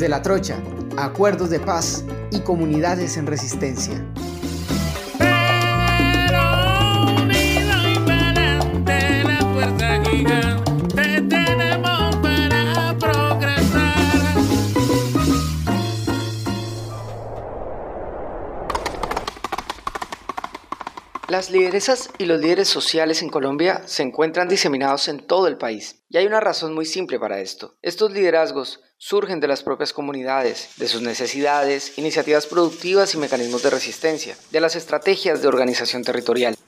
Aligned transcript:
Desde 0.00 0.08
la 0.08 0.22
trocha, 0.22 0.56
acuerdos 0.96 1.50
de 1.50 1.60
paz 1.60 2.06
y 2.30 2.40
comunidades 2.40 3.18
en 3.18 3.26
resistencia. 3.26 4.02
Las 21.40 21.48
lideresas 21.48 22.10
y 22.18 22.26
los 22.26 22.38
líderes 22.38 22.68
sociales 22.68 23.22
en 23.22 23.30
Colombia 23.30 23.80
se 23.86 24.02
encuentran 24.02 24.46
diseminados 24.46 25.08
en 25.08 25.20
todo 25.20 25.46
el 25.46 25.56
país. 25.56 26.02
Y 26.10 26.18
hay 26.18 26.26
una 26.26 26.38
razón 26.38 26.74
muy 26.74 26.84
simple 26.84 27.18
para 27.18 27.40
esto. 27.40 27.78
Estos 27.80 28.12
liderazgos 28.12 28.80
surgen 28.98 29.40
de 29.40 29.48
las 29.48 29.62
propias 29.62 29.94
comunidades, 29.94 30.72
de 30.76 30.86
sus 30.86 31.00
necesidades, 31.00 31.96
iniciativas 31.96 32.46
productivas 32.46 33.14
y 33.14 33.16
mecanismos 33.16 33.62
de 33.62 33.70
resistencia, 33.70 34.36
de 34.50 34.60
las 34.60 34.76
estrategias 34.76 35.40
de 35.40 35.48
organización 35.48 36.04
territorial. 36.04 36.58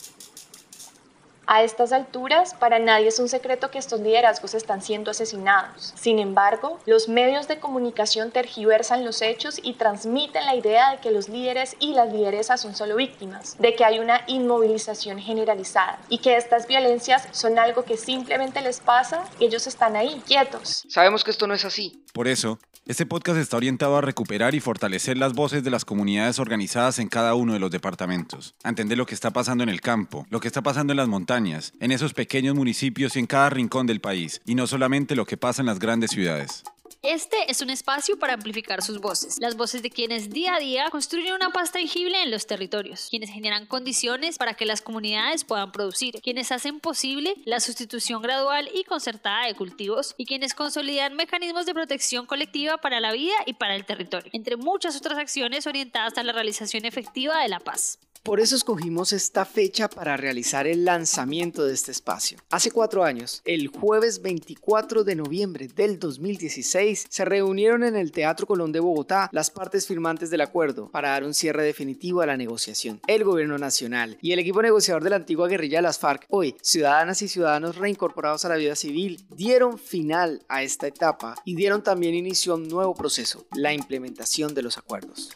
A 1.55 1.63
estas 1.63 1.93
alturas, 1.93 2.55
para 2.55 2.79
nadie 2.79 3.09
es 3.09 3.19
un 3.19 3.29
secreto 3.29 3.71
que 3.71 3.79
estos 3.79 4.01
liderazgos 4.01 4.55
están 4.55 4.81
siendo 4.81 5.11
asesinados. 5.11 5.93
Sin 6.01 6.19
embargo, 6.19 6.81
los 6.87 7.11
medios 7.11 7.47
de 7.47 7.61
comunicación 7.61 8.31
tergiversan 8.31 9.05
los 9.05 9.21
hechos 9.21 9.61
y 9.63 9.75
transmiten 9.75 10.47
la 10.47 10.55
idea 10.55 10.93
de 10.93 10.97
que 11.01 11.11
los 11.11 11.29
líderes 11.29 11.77
y 11.79 11.93
las 11.93 12.11
lideresas 12.11 12.63
son 12.63 12.75
solo 12.75 12.97
víctimas, 12.97 13.59
de 13.59 13.75
que 13.75 13.85
hay 13.85 13.99
una 13.99 14.23
inmovilización 14.29 15.19
generalizada 15.19 15.99
y 16.09 16.21
que 16.21 16.39
estas 16.39 16.67
violencias 16.67 17.29
son 17.33 17.59
algo 17.59 17.85
que 17.85 17.99
simplemente 17.99 18.63
les 18.63 18.81
pasa 18.81 19.23
y 19.39 19.45
ellos 19.45 19.67
están 19.67 19.95
ahí, 19.95 20.23
quietos. 20.27 20.85
Sabemos 20.89 21.23
que 21.23 21.33
esto 21.33 21.47
no 21.47 21.53
es 21.53 21.67
así. 21.67 22.02
Por 22.13 22.29
eso, 22.29 22.59
este 22.85 23.07
podcast 23.07 23.39
está 23.39 23.57
orientado 23.57 23.97
a 23.97 24.03
recuperar 24.03 24.55
y 24.55 24.61
fortalecer 24.61 25.17
las 25.17 25.33
voces 25.33 25.65
de 25.65 25.71
las 25.71 25.87
comunidades 25.87 26.39
organizadas 26.39 26.99
en 26.99 27.09
cada 27.09 27.35
uno 27.35 27.55
de 27.55 27.59
los 27.59 27.71
departamentos, 27.71 28.55
a 28.63 28.69
entender 28.69 28.99
lo 28.99 29.07
que 29.07 29.15
está 29.15 29.31
pasando 29.31 29.65
en 29.65 29.71
el 29.71 29.81
campo, 29.81 30.27
lo 30.29 30.39
que 30.39 30.49
está 30.49 30.61
pasando 30.61 30.93
en 30.93 30.99
las 30.99 31.09
montañas, 31.09 31.73
en 31.81 31.91
esos 31.91 32.13
pequeños 32.13 32.55
municipios 32.55 33.17
y 33.17 33.21
en 33.21 33.27
cada 33.27 33.49
rincón 33.49 33.87
del 33.87 34.03
país, 34.03 34.43
y 34.45 34.55
no 34.55 34.67
solamente 34.67 35.17
lo 35.17 35.25
que 35.25 35.39
pasa 35.39 35.63
en 35.63 35.67
las 35.67 35.79
grandes 35.79 36.11
ciudades. 36.11 36.65
Este 37.05 37.51
es 37.51 37.61
un 37.61 37.71
espacio 37.71 38.17
para 38.17 38.35
amplificar 38.35 38.81
sus 38.81 39.01
voces, 39.01 39.41
las 39.41 39.57
voces 39.57 39.83
de 39.83 39.91
quienes 39.91 40.31
día 40.31 40.55
a 40.55 40.61
día 40.61 40.89
construyen 40.89 41.35
una 41.35 41.51
paz 41.51 41.73
tangible 41.73 42.23
en 42.23 42.31
los 42.31 42.47
territorios, 42.47 43.09
quienes 43.11 43.29
generan 43.29 43.67
condiciones 43.67 44.39
para 44.39 44.55
que 44.55 44.67
las 44.67 44.83
comunidades 44.83 45.43
puedan 45.43 45.73
producir, 45.73 46.21
quienes 46.23 46.53
hacen 46.53 46.79
posible 46.79 47.35
la 47.45 47.59
sustitución 47.59 48.23
gradual 48.23 48.71
y 48.73 48.85
concertada 48.85 49.47
de 49.47 49.57
cultivos. 49.57 50.15
Y 50.17 50.27
quienes 50.27 50.55
consolidan 50.55 51.17
mecanismos 51.17 51.67
de 51.67 51.75
protección 51.75 52.25
colectiva 52.25 52.79
para 52.79 53.01
la 53.01 53.11
vida 53.11 53.35
y 53.47 53.55
para 53.55 53.75
el 53.75 53.85
territorio, 53.85 54.31
entre 54.33 54.57
muchas 54.57 54.97
otras 54.97 55.19
acciones 55.19 55.67
orientadas 55.67 56.17
a 56.19 56.23
la 56.23 56.33
realización 56.33 56.85
efectiva 56.85 57.43
de 57.43 57.49
la 57.49 57.59
paz. 57.59 57.99
Por 58.23 58.39
eso 58.39 58.55
escogimos 58.55 59.13
esta 59.13 59.45
fecha 59.45 59.91
para 59.91 60.17
realizar 60.17 60.69
el 60.69 60.85
lanzamiento 60.85 61.65
de 61.65 61.75
este 61.75 61.91
espacio. 61.91 62.39
Hace 62.51 62.71
cuatro 62.71 63.03
años, 63.03 63.43
el 63.45 63.67
jueves 63.67 64.23
24 64.23 65.03
de 65.03 65.17
noviembre 65.17 65.67
del 65.67 65.99
2016, 65.99 67.07
se 67.09 67.25
reunieron 67.25 67.83
en 67.83 67.97
el 67.97 68.13
Teatro 68.13 68.47
Colón 68.47 68.71
de 68.71 68.79
Bogotá 68.79 69.29
las 69.33 69.51
partes 69.51 69.89
firmantes 69.89 70.31
del 70.31 70.41
acuerdo 70.41 70.89
para 70.93 71.11
dar 71.11 71.25
un 71.25 71.35
cierre 71.35 71.65
definitivo 71.65 72.21
a 72.21 72.27
la 72.27 72.37
negociación. 72.37 73.01
El 73.09 73.25
gobierno 73.25 73.59
nacional 73.59 74.17
y 74.23 74.31
el 74.31 74.39
equipo 74.39 74.63
negociador 74.63 75.03
de 75.03 75.11
la 75.11 75.17
antigua 75.17 75.49
guerrilla 75.49 75.83
las 75.83 75.99
FARC, 75.99 76.27
hoy 76.29 76.55
ciudadanas 76.63 77.23
y 77.23 77.29
ciudadanos 77.29 77.75
reincorporados 77.75 78.45
a 78.45 78.51
la 78.51 78.57
vida 78.57 78.77
civil, 78.77 79.27
dieron 79.31 79.81
final 79.81 80.45
a 80.49 80.63
esta 80.63 80.87
etapa 80.87 81.35
y 81.45 81.57
dieron 81.57 81.83
también 81.83 82.15
inicio 82.15 82.53
a 82.53 82.57
un 82.57 82.69
nuevo 82.69 82.95
proceso, 82.95 83.47
la 83.57 83.75
implementación 83.75 84.55
de 84.55 84.63
los 84.63 84.79
acuerdos. 84.79 85.31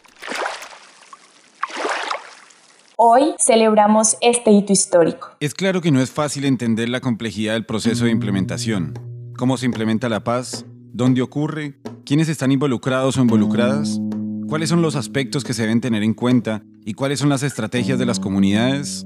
Hoy 2.98 3.34
celebramos 3.38 4.16
este 4.22 4.50
hito 4.52 4.72
histórico. 4.72 5.36
Es 5.40 5.52
claro 5.52 5.82
que 5.82 5.90
no 5.90 6.00
es 6.00 6.10
fácil 6.10 6.46
entender 6.46 6.88
la 6.88 7.02
complejidad 7.02 7.52
del 7.52 7.66
proceso 7.66 8.06
de 8.06 8.10
implementación. 8.10 8.94
¿Cómo 9.36 9.58
se 9.58 9.66
implementa 9.66 10.08
la 10.08 10.24
paz? 10.24 10.64
¿Dónde 10.94 11.20
ocurre? 11.20 11.74
¿Quiénes 12.06 12.30
están 12.30 12.52
involucrados 12.52 13.18
o 13.18 13.20
involucradas? 13.20 14.00
¿Cuáles 14.48 14.70
son 14.70 14.80
los 14.80 14.96
aspectos 14.96 15.44
que 15.44 15.52
se 15.52 15.64
deben 15.64 15.82
tener 15.82 16.02
en 16.02 16.14
cuenta? 16.14 16.62
¿Y 16.86 16.94
cuáles 16.94 17.20
son 17.20 17.28
las 17.28 17.42
estrategias 17.42 17.98
de 17.98 18.06
las 18.06 18.18
comunidades? 18.18 19.04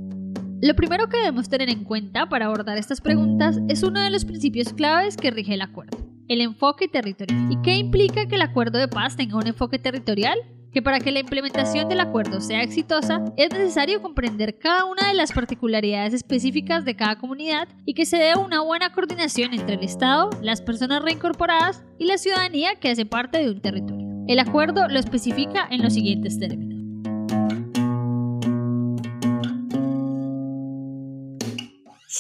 Lo 0.62 0.77
primero 0.77 1.09
que 1.09 1.17
debemos 1.17 1.49
tener 1.49 1.69
en 1.69 1.83
cuenta 1.83 2.28
para 2.28 2.47
abordar 2.47 2.78
estas 2.78 3.01
preguntas 3.01 3.59
es 3.69 3.83
uno 3.83 4.01
de 4.01 4.11
los 4.11 4.25
principios 4.25 4.72
claves 4.72 5.17
que 5.17 5.33
rige 5.33 5.55
el 5.55 5.62
acuerdo, 5.62 5.99
el 6.28 6.43
enfoque 6.43 6.87
territorial. 6.87 7.51
¿Y 7.51 7.61
qué 7.62 7.75
implica 7.75 8.27
que 8.27 8.37
el 8.37 8.43
acuerdo 8.43 8.78
de 8.78 8.87
paz 8.87 9.17
tenga 9.17 9.37
un 9.37 9.49
enfoque 9.49 9.81
territorial? 9.81 10.39
Que 10.72 10.82
para 10.82 11.00
que 11.00 11.10
la 11.10 11.20
implementación 11.20 11.88
del 11.88 12.00
acuerdo 12.00 12.41
sea 12.41 12.62
exitosa 12.62 13.25
es 13.36 13.50
necesario 13.50 14.00
comprender 14.03 14.58
cada 14.58 14.84
una 14.84 15.08
de 15.08 15.14
las 15.14 15.32
particularidades 15.32 16.14
específicas 16.14 16.84
de 16.84 16.97
cada 16.97 17.19
comunidad 17.19 17.69
y 17.84 17.94
que 17.94 18.06
se 18.06 18.16
dé 18.16 18.34
una 18.36 18.60
buena 18.60 18.92
coordinación 18.92 19.54
entre 19.54 19.75
el 19.75 19.84
Estado, 19.84 20.30
las 20.42 20.62
personas 20.62 21.03
reincorporadas 21.03 21.82
y 21.98 22.04
la 22.04 22.19
ciudadanía 22.19 22.76
que 22.76 22.91
hace 22.91 23.06
parte 23.06 23.38
de 23.38 23.50
un 23.50 23.60
territorio. 23.60 24.06
El 24.28 24.38
acuerdo 24.38 24.88
lo 24.88 24.98
especifica 24.98 25.66
en 25.70 25.82
los 25.82 25.94
siguientes 25.94 26.38
términos. 26.38 26.79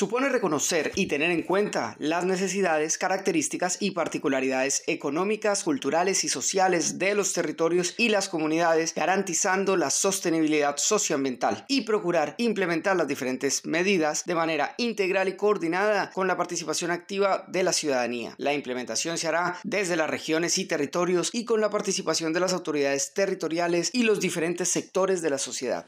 Supone 0.00 0.30
reconocer 0.30 0.92
y 0.94 1.08
tener 1.08 1.30
en 1.30 1.42
cuenta 1.42 1.94
las 1.98 2.24
necesidades, 2.24 2.96
características 2.96 3.76
y 3.80 3.90
particularidades 3.90 4.82
económicas, 4.86 5.62
culturales 5.62 6.24
y 6.24 6.30
sociales 6.30 6.98
de 6.98 7.14
los 7.14 7.34
territorios 7.34 7.92
y 7.98 8.08
las 8.08 8.30
comunidades, 8.30 8.94
garantizando 8.94 9.76
la 9.76 9.90
sostenibilidad 9.90 10.78
socioambiental 10.78 11.66
y 11.68 11.82
procurar 11.82 12.34
implementar 12.38 12.96
las 12.96 13.08
diferentes 13.08 13.66
medidas 13.66 14.24
de 14.24 14.34
manera 14.34 14.74
integral 14.78 15.28
y 15.28 15.36
coordinada 15.36 16.10
con 16.12 16.26
la 16.26 16.38
participación 16.38 16.90
activa 16.90 17.44
de 17.48 17.62
la 17.62 17.74
ciudadanía. 17.74 18.34
La 18.38 18.54
implementación 18.54 19.18
se 19.18 19.28
hará 19.28 19.58
desde 19.64 19.96
las 19.96 20.08
regiones 20.08 20.56
y 20.56 20.64
territorios 20.64 21.28
y 21.34 21.44
con 21.44 21.60
la 21.60 21.68
participación 21.68 22.32
de 22.32 22.40
las 22.40 22.54
autoridades 22.54 23.12
territoriales 23.12 23.90
y 23.92 24.04
los 24.04 24.18
diferentes 24.18 24.70
sectores 24.70 25.20
de 25.20 25.28
la 25.28 25.36
sociedad. 25.36 25.84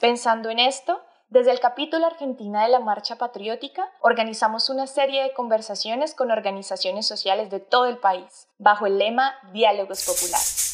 Pensando 0.00 0.50
en 0.50 0.58
esto, 0.58 1.00
desde 1.30 1.50
el 1.52 1.60
capítulo 1.60 2.06
Argentina 2.06 2.62
de 2.62 2.68
la 2.68 2.80
Marcha 2.80 3.16
Patriótica, 3.16 3.90
organizamos 4.00 4.68
una 4.68 4.86
serie 4.86 5.22
de 5.22 5.32
conversaciones 5.32 6.14
con 6.14 6.30
organizaciones 6.30 7.06
sociales 7.06 7.50
de 7.50 7.60
todo 7.60 7.86
el 7.86 7.96
país, 7.96 8.48
bajo 8.58 8.86
el 8.86 8.98
lema 8.98 9.34
Diálogos 9.52 10.04
Populares. 10.04 10.65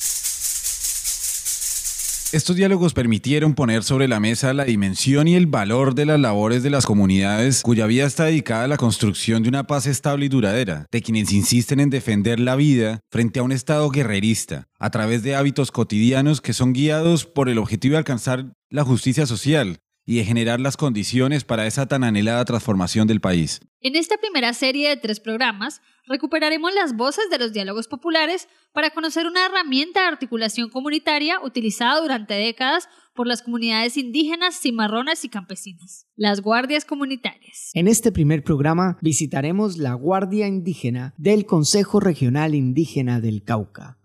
Estos 2.32 2.56
diálogos 2.56 2.94
permitieron 2.94 3.54
poner 3.54 3.84
sobre 3.84 4.08
la 4.08 4.18
mesa 4.18 4.54
la 4.54 4.64
dimensión 4.64 5.28
y 5.28 5.34
el 5.34 5.46
valor 5.46 5.94
de 5.94 6.06
las 6.06 6.18
labores 6.18 6.62
de 6.62 6.70
las 6.70 6.86
comunidades 6.86 7.60
cuya 7.60 7.86
vida 7.86 8.06
está 8.06 8.24
dedicada 8.24 8.64
a 8.64 8.68
la 8.68 8.78
construcción 8.78 9.42
de 9.42 9.50
una 9.50 9.66
paz 9.66 9.86
estable 9.86 10.24
y 10.24 10.28
duradera, 10.30 10.86
de 10.90 11.02
quienes 11.02 11.30
insisten 11.30 11.78
en 11.78 11.90
defender 11.90 12.40
la 12.40 12.56
vida 12.56 13.00
frente 13.10 13.40
a 13.40 13.42
un 13.42 13.52
Estado 13.52 13.90
guerrerista, 13.90 14.66
a 14.78 14.88
través 14.88 15.22
de 15.22 15.36
hábitos 15.36 15.70
cotidianos 15.70 16.40
que 16.40 16.54
son 16.54 16.72
guiados 16.72 17.26
por 17.26 17.50
el 17.50 17.58
objetivo 17.58 17.92
de 17.92 17.98
alcanzar 17.98 18.54
la 18.70 18.82
justicia 18.82 19.26
social, 19.26 19.80
y 20.06 20.16
de 20.16 20.24
generar 20.24 20.60
las 20.60 20.76
condiciones 20.76 21.44
para 21.44 21.66
esa 21.66 21.86
tan 21.86 22.04
anhelada 22.04 22.44
transformación 22.44 23.06
del 23.06 23.20
país. 23.20 23.60
En 23.84 23.96
esta 23.96 24.16
primera 24.16 24.54
serie 24.54 24.88
de 24.88 24.96
tres 24.96 25.18
programas, 25.18 25.82
recuperaremos 26.06 26.72
las 26.72 26.96
voces 26.96 27.24
de 27.30 27.38
los 27.38 27.52
diálogos 27.52 27.88
populares 27.88 28.46
para 28.72 28.90
conocer 28.90 29.26
una 29.26 29.44
herramienta 29.44 30.02
de 30.02 30.06
articulación 30.06 30.70
comunitaria 30.70 31.40
utilizada 31.42 32.00
durante 32.00 32.34
décadas 32.34 32.88
por 33.12 33.26
las 33.26 33.42
comunidades 33.42 33.96
indígenas, 33.96 34.60
cimarronas 34.60 35.24
y 35.24 35.28
campesinas, 35.28 36.06
las 36.14 36.42
guardias 36.42 36.84
comunitarias. 36.84 37.72
En 37.74 37.88
este 37.88 38.12
primer 38.12 38.44
programa 38.44 38.98
visitaremos 39.02 39.78
la 39.78 39.94
Guardia 39.94 40.46
Indígena 40.46 41.12
del 41.18 41.44
Consejo 41.44 41.98
Regional 41.98 42.54
Indígena 42.54 43.20
del 43.20 43.42
Cauca. 43.42 43.98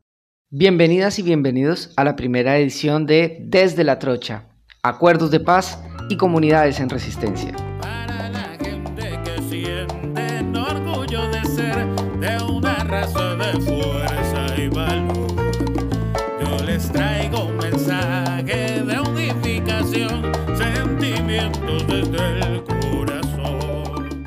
Bienvenidas 0.49 1.19
y 1.19 1.21
bienvenidos 1.21 1.93
a 1.97 2.03
la 2.03 2.15
primera 2.15 2.57
edición 2.57 3.05
de 3.05 3.43
Desde 3.45 3.83
la 3.83 3.99
Trocha, 3.99 4.49
Acuerdos 4.81 5.29
de 5.29 5.39
Paz 5.39 5.79
y 6.09 6.17
comunidades 6.17 6.79
en 6.79 6.89
resistencia. 6.89 7.53
Para 9.47 9.61
la 9.61 9.87
gente 9.87 9.87
que 10.01 10.43
siente 10.43 10.59
orgullo 10.59 11.29
de 11.29 11.45
ser 11.45 11.85
de 12.19 12.43
una 12.51 12.83
raza 12.83 13.35
de 13.35 13.61
fuerza 13.61 14.55
y 14.57 14.67
valor, 14.67 15.27
yo 16.41 16.65
les 16.65 16.91
traigo 16.91 17.45
un 17.45 17.57
mensaje 17.57 18.81
de 18.81 18.99
unificación, 18.99 20.33
sentimientos 20.57 21.87
desde 21.87 22.39
el 22.39 22.63
corazón. 22.65 24.25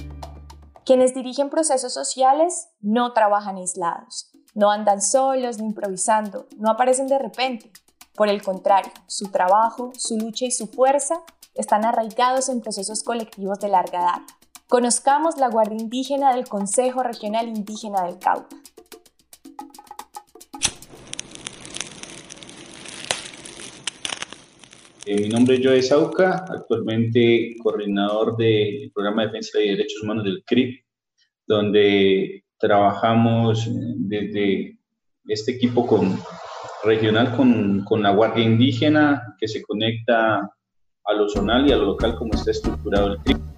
Quienes 0.87 1.15
dirigen 1.15 1.51
procesos 1.51 1.93
sociales 1.93 2.69
no 2.81 3.13
trabajan 3.13 3.57
aislados, 3.57 4.33
no 4.55 4.71
andan 4.71 5.03
solos 5.03 5.59
ni 5.59 5.67
improvisando, 5.67 6.47
no 6.57 6.71
aparecen 6.71 7.09
de 7.09 7.19
repente. 7.19 7.71
Por 8.15 8.29
el 8.29 8.43
contrario, 8.43 8.93
su 9.07 9.31
trabajo, 9.31 9.93
su 9.97 10.19
lucha 10.19 10.47
y 10.47 10.51
su 10.51 10.67
fuerza 10.67 11.21
están 11.55 11.85
arraigados 11.85 12.49
en 12.49 12.63
procesos 12.63 13.03
colectivos 13.03 13.59
de 13.61 13.69
larga 13.69 14.01
data. 14.01 14.40
Conozcamos 14.71 15.37
la 15.37 15.49
Guardia 15.49 15.81
Indígena 15.81 16.33
del 16.33 16.47
Consejo 16.47 17.03
Regional 17.03 17.49
Indígena 17.49 18.05
del 18.05 18.21
Cauca. 18.21 18.57
Eh, 25.07 25.23
mi 25.23 25.29
nombre 25.29 25.57
es 25.57 25.67
Joe 25.67 25.83
Sauca, 25.83 26.45
actualmente 26.49 27.57
coordinador 27.61 28.37
del 28.37 28.93
programa 28.95 29.23
de 29.23 29.27
defensa 29.27 29.59
de 29.59 29.71
derechos 29.71 30.05
humanos 30.05 30.23
del 30.23 30.45
CRIP, 30.47 30.85
donde 31.49 32.45
trabajamos 32.57 33.69
desde 33.97 34.79
este 35.27 35.51
equipo 35.51 35.85
con, 35.85 36.17
regional 36.85 37.37
con, 37.37 37.85
con 37.85 38.05
la 38.05 38.13
Guardia 38.13 38.45
Indígena 38.45 39.35
que 39.41 39.49
se 39.49 39.63
conecta 39.63 40.49
a 41.05 41.13
lo 41.13 41.29
zonal 41.29 41.67
y 41.67 41.73
a 41.73 41.77
lo 41.77 41.87
local 41.87 42.15
como 42.15 42.35
está 42.35 42.53
estructurado 42.53 43.15
el 43.15 43.19
CRIP. 43.25 43.50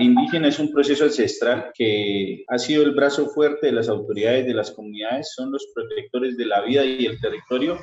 Indígena 0.00 0.48
es 0.48 0.58
un 0.58 0.70
proceso 0.70 1.04
ancestral 1.04 1.70
que 1.74 2.44
ha 2.48 2.58
sido 2.58 2.82
el 2.82 2.92
brazo 2.92 3.28
fuerte 3.28 3.66
de 3.66 3.72
las 3.72 3.88
autoridades 3.88 4.46
de 4.46 4.54
las 4.54 4.70
comunidades, 4.70 5.32
son 5.34 5.50
los 5.52 5.66
protectores 5.74 6.36
de 6.36 6.46
la 6.46 6.62
vida 6.62 6.84
y 6.84 7.06
el 7.06 7.20
territorio 7.20 7.78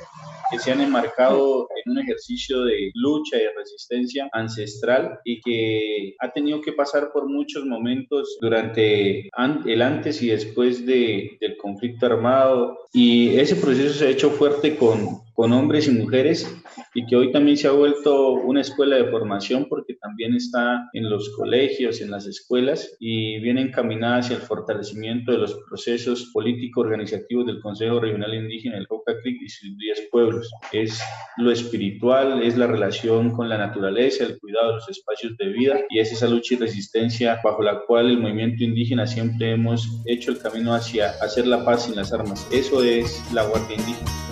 que 0.50 0.58
se 0.58 0.72
han 0.72 0.80
enmarcado 0.80 1.68
en 1.84 1.92
un 1.92 1.98
ejercicio 1.98 2.62
de 2.64 2.90
lucha 2.94 3.36
y 3.36 3.56
resistencia 3.56 4.28
ancestral 4.32 5.18
y 5.24 5.40
que 5.40 6.14
ha 6.18 6.30
tenido 6.32 6.60
que 6.60 6.72
pasar 6.72 7.12
por 7.12 7.28
muchos 7.28 7.64
momentos 7.64 8.36
durante 8.40 9.28
el 9.66 9.82
antes 9.82 10.22
y 10.22 10.28
después 10.28 10.84
de, 10.84 11.36
del 11.40 11.56
conflicto 11.56 12.06
armado. 12.06 12.78
Y 12.92 13.38
ese 13.38 13.56
proceso 13.56 13.94
se 13.94 14.06
ha 14.06 14.10
hecho 14.10 14.30
fuerte 14.30 14.76
con, 14.76 15.20
con 15.34 15.52
hombres 15.52 15.88
y 15.88 15.92
mujeres 15.92 16.62
y 16.94 17.06
que 17.06 17.16
hoy 17.16 17.32
también 17.32 17.56
se 17.56 17.68
ha 17.68 17.72
vuelto 17.72 18.32
una 18.32 18.60
escuela 18.60 18.96
de 18.96 19.10
formación 19.10 19.66
porque 19.68 19.94
también 19.94 20.34
está 20.34 20.88
en 20.92 21.08
los 21.08 21.30
colegios, 21.36 22.00
en 22.00 22.10
las 22.10 22.26
escuelas 22.26 22.96
y 22.98 23.38
viene 23.40 23.62
encaminada 23.62 24.18
hacia 24.18 24.36
el 24.36 24.42
fortalecimiento 24.42 25.32
de 25.32 25.38
los 25.38 25.54
procesos 25.68 26.30
político-organizativos 26.32 27.46
del 27.46 27.60
Consejo 27.60 28.00
Regional 28.00 28.34
Indígena 28.34 28.76
del 28.76 28.88
Cauca 28.88 29.14
Creek 29.22 29.42
y 29.42 29.48
sus 29.48 29.76
10 29.76 30.08
pueblos. 30.10 30.50
Es 30.72 31.00
lo 31.36 31.50
espiritual, 31.50 32.42
es 32.42 32.56
la 32.56 32.66
relación 32.66 33.30
con 33.32 33.48
la 33.48 33.58
naturaleza, 33.58 34.24
el 34.24 34.38
cuidado 34.38 34.68
de 34.68 34.74
los 34.74 34.88
espacios 34.88 35.36
de 35.36 35.48
vida 35.48 35.80
y 35.88 35.98
es 35.98 36.12
esa 36.12 36.28
lucha 36.28 36.54
y 36.54 36.58
resistencia 36.58 37.40
bajo 37.42 37.62
la 37.62 37.80
cual 37.86 38.10
el 38.10 38.18
movimiento 38.18 38.64
indígena 38.64 39.06
siempre 39.06 39.52
hemos 39.52 40.02
hecho 40.06 40.30
el 40.30 40.38
camino 40.38 40.74
hacia 40.74 41.10
hacer 41.22 41.46
la 41.46 41.64
paz 41.64 41.86
sin 41.86 41.96
las 41.96 42.12
armas. 42.12 42.46
Eso 42.50 42.82
es 42.82 43.22
la 43.32 43.46
Guardia 43.46 43.76
Indígena. 43.76 44.29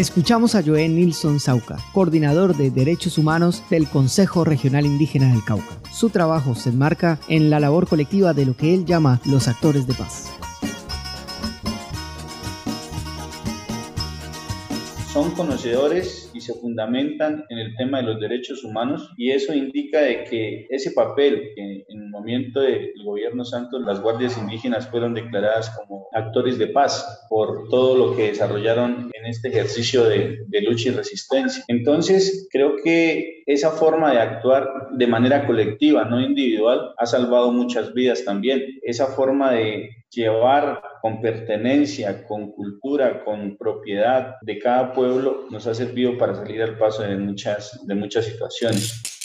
Escuchamos 0.00 0.54
a 0.54 0.62
Joé 0.62 0.88
Nilsson 0.88 1.40
Sauca, 1.40 1.76
coordinador 1.92 2.56
de 2.56 2.70
Derechos 2.70 3.18
Humanos 3.18 3.62
del 3.68 3.86
Consejo 3.86 4.44
Regional 4.44 4.86
Indígena 4.86 5.30
del 5.30 5.44
Cauca. 5.44 5.78
Su 5.92 6.08
trabajo 6.08 6.54
se 6.54 6.70
enmarca 6.70 7.18
en 7.28 7.50
la 7.50 7.60
labor 7.60 7.86
colectiva 7.86 8.32
de 8.32 8.46
lo 8.46 8.56
que 8.56 8.72
él 8.72 8.86
llama 8.86 9.20
los 9.26 9.46
actores 9.46 9.86
de 9.86 9.92
paz. 9.92 10.30
Son 15.20 15.32
conocedores 15.32 16.30
se 16.40 16.54
fundamentan 16.54 17.44
en 17.48 17.58
el 17.58 17.76
tema 17.76 17.98
de 17.98 18.04
los 18.04 18.20
derechos 18.20 18.64
humanos 18.64 19.12
y 19.16 19.30
eso 19.30 19.52
indica 19.52 20.00
de 20.00 20.24
que 20.24 20.66
ese 20.70 20.92
papel 20.92 21.52
que 21.54 21.84
en 21.88 22.02
el 22.02 22.08
momento 22.08 22.60
del 22.60 22.92
gobierno 23.04 23.44
Santos 23.44 23.82
las 23.82 24.00
guardias 24.00 24.36
indígenas 24.38 24.88
fueron 24.88 25.14
declaradas 25.14 25.70
como 25.70 26.08
actores 26.12 26.58
de 26.58 26.68
paz 26.68 27.26
por 27.28 27.68
todo 27.68 27.96
lo 27.96 28.16
que 28.16 28.28
desarrollaron 28.28 29.10
en 29.12 29.26
este 29.26 29.48
ejercicio 29.48 30.04
de, 30.04 30.40
de 30.46 30.62
lucha 30.62 30.88
y 30.88 30.92
resistencia. 30.92 31.64
Entonces 31.68 32.48
creo 32.50 32.76
que 32.82 33.42
esa 33.46 33.70
forma 33.70 34.12
de 34.12 34.20
actuar 34.20 34.68
de 34.92 35.06
manera 35.06 35.46
colectiva, 35.46 36.04
no 36.04 36.20
individual, 36.20 36.94
ha 36.96 37.06
salvado 37.06 37.52
muchas 37.52 37.92
vidas 37.92 38.24
también. 38.24 38.64
Esa 38.82 39.06
forma 39.06 39.52
de 39.52 39.90
llevar 40.10 40.82
con 41.00 41.20
pertenencia, 41.20 42.24
con 42.26 42.52
cultura, 42.52 43.24
con 43.24 43.56
propiedad 43.56 44.36
de 44.42 44.58
cada 44.58 44.92
pueblo, 44.92 45.46
nos 45.50 45.66
ha 45.66 45.74
servido 45.74 46.18
para 46.18 46.34
salir 46.34 46.62
al 46.62 46.76
paso 46.76 47.02
de 47.02 47.16
muchas, 47.16 47.86
de 47.86 47.94
muchas 47.94 48.26
situaciones. 48.26 49.19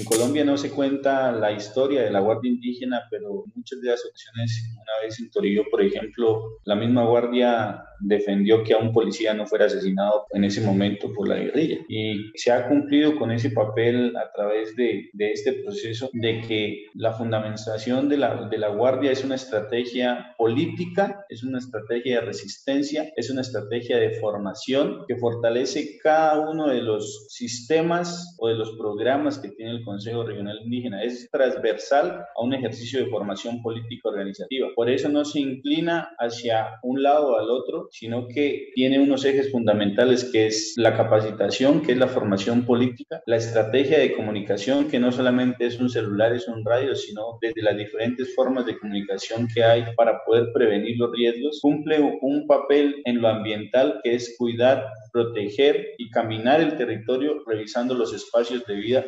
En 0.00 0.06
Colombia 0.06 0.46
no 0.46 0.56
se 0.56 0.70
cuenta 0.70 1.30
la 1.30 1.52
historia 1.52 2.00
de 2.00 2.10
la 2.10 2.20
Guardia 2.20 2.50
Indígena, 2.50 3.02
pero 3.10 3.44
muchas 3.54 3.82
de 3.82 3.90
las 3.90 4.02
ocasiones, 4.02 4.72
una 4.74 5.04
vez 5.04 5.20
en 5.20 5.30
Torillo, 5.30 5.64
por 5.70 5.82
ejemplo, 5.82 6.58
la 6.64 6.74
misma 6.74 7.04
Guardia 7.04 7.84
defendió 8.00 8.64
que 8.64 8.72
a 8.72 8.78
un 8.78 8.92
policía 8.92 9.34
no 9.34 9.46
fuera 9.46 9.66
asesinado 9.66 10.24
en 10.32 10.44
ese 10.44 10.62
momento 10.62 11.12
por 11.12 11.28
la 11.28 11.36
guerrilla. 11.36 11.78
Y 11.88 12.30
se 12.34 12.50
ha 12.50 12.66
cumplido 12.66 13.16
con 13.16 13.30
ese 13.30 13.50
papel 13.50 14.16
a 14.16 14.32
través 14.32 14.74
de, 14.74 15.10
de 15.12 15.32
este 15.32 15.52
proceso 15.52 16.08
de 16.14 16.40
que 16.40 16.86
la 16.94 17.12
fundamentación 17.12 18.08
de 18.08 18.16
la, 18.16 18.48
de 18.48 18.58
la 18.58 18.68
Guardia 18.68 19.12
es 19.12 19.22
una 19.22 19.34
estrategia 19.34 20.34
política, 20.38 21.26
es 21.28 21.42
una 21.42 21.58
estrategia 21.58 22.20
de 22.20 22.26
resistencia, 22.26 23.12
es 23.16 23.30
una 23.30 23.42
estrategia 23.42 23.98
de 23.98 24.18
formación 24.18 25.04
que 25.06 25.16
fortalece 25.16 25.98
cada 26.02 26.40
uno 26.48 26.68
de 26.68 26.80
los 26.80 27.26
sistemas 27.28 28.36
o 28.38 28.48
de 28.48 28.54
los 28.54 28.76
programas 28.78 29.38
que 29.38 29.50
tiene 29.50 29.72
el 29.72 29.84
Consejo 29.90 30.22
Regional 30.22 30.60
Indígena. 30.62 31.02
Es 31.02 31.28
transversal 31.32 32.24
a 32.36 32.42
un 32.42 32.54
ejercicio 32.54 33.00
de 33.00 33.10
formación 33.10 33.60
política 33.60 34.08
organizativa. 34.08 34.68
Por 34.76 34.88
eso 34.88 35.08
no 35.08 35.24
se 35.24 35.40
inclina 35.40 36.10
hacia 36.16 36.78
un 36.84 37.02
lado 37.02 37.32
o 37.32 37.38
al 37.38 37.50
otro, 37.50 37.88
sino 37.90 38.28
que 38.28 38.70
tiene 38.76 39.00
unos 39.00 39.24
ejes 39.24 39.50
fundamentales 39.50 40.30
que 40.30 40.46
es 40.46 40.74
la 40.76 40.96
capacitación, 40.96 41.82
que 41.82 41.92
es 41.92 41.98
la 41.98 42.06
formación 42.06 42.64
política, 42.64 43.20
la 43.26 43.36
estrategia 43.36 43.98
de 43.98 44.14
comunicación, 44.14 44.86
que 44.88 45.00
no 45.00 45.10
solamente 45.10 45.66
es 45.66 45.80
un 45.80 45.90
celular, 45.90 46.32
es 46.32 46.46
un 46.46 46.64
radio, 46.64 46.94
sino 46.94 47.38
desde 47.40 47.62
las 47.62 47.76
diferentes 47.76 48.32
formas 48.36 48.66
de 48.66 48.78
comunicación 48.78 49.48
que 49.52 49.64
hay 49.64 49.84
para 49.96 50.24
poder 50.24 50.52
prevenir 50.54 50.98
los 50.98 51.10
riesgos, 51.10 51.58
cumple 51.60 51.98
un 52.20 52.46
papel 52.46 53.02
en 53.06 53.20
lo 53.20 53.26
ambiental 53.26 54.00
que 54.04 54.14
es 54.14 54.36
cuidar, 54.38 54.86
proteger 55.12 55.94
y 55.98 56.10
caminar 56.10 56.60
el 56.60 56.76
territorio 56.76 57.42
revisando 57.44 57.94
los 57.94 58.14
espacios 58.14 58.64
de 58.66 58.74
vida 58.74 59.06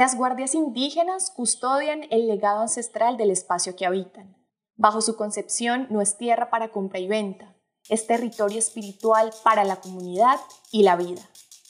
Las 0.00 0.16
guardias 0.16 0.54
indígenas 0.54 1.30
custodian 1.30 2.04
el 2.10 2.26
legado 2.26 2.62
ancestral 2.62 3.18
del 3.18 3.30
espacio 3.30 3.76
que 3.76 3.84
habitan. 3.84 4.34
Bajo 4.78 5.02
su 5.02 5.14
concepción, 5.14 5.88
no 5.90 6.00
es 6.00 6.16
tierra 6.16 6.48
para 6.48 6.70
compra 6.70 6.98
y 6.98 7.06
venta, 7.06 7.54
es 7.90 8.06
territorio 8.06 8.58
espiritual 8.58 9.28
para 9.44 9.62
la 9.62 9.76
comunidad 9.76 10.36
y 10.72 10.84
la 10.84 10.96
vida. 10.96 11.20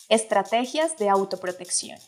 Estrategias 0.09 0.97
de 0.97 1.09
autoprotección. 1.09 1.99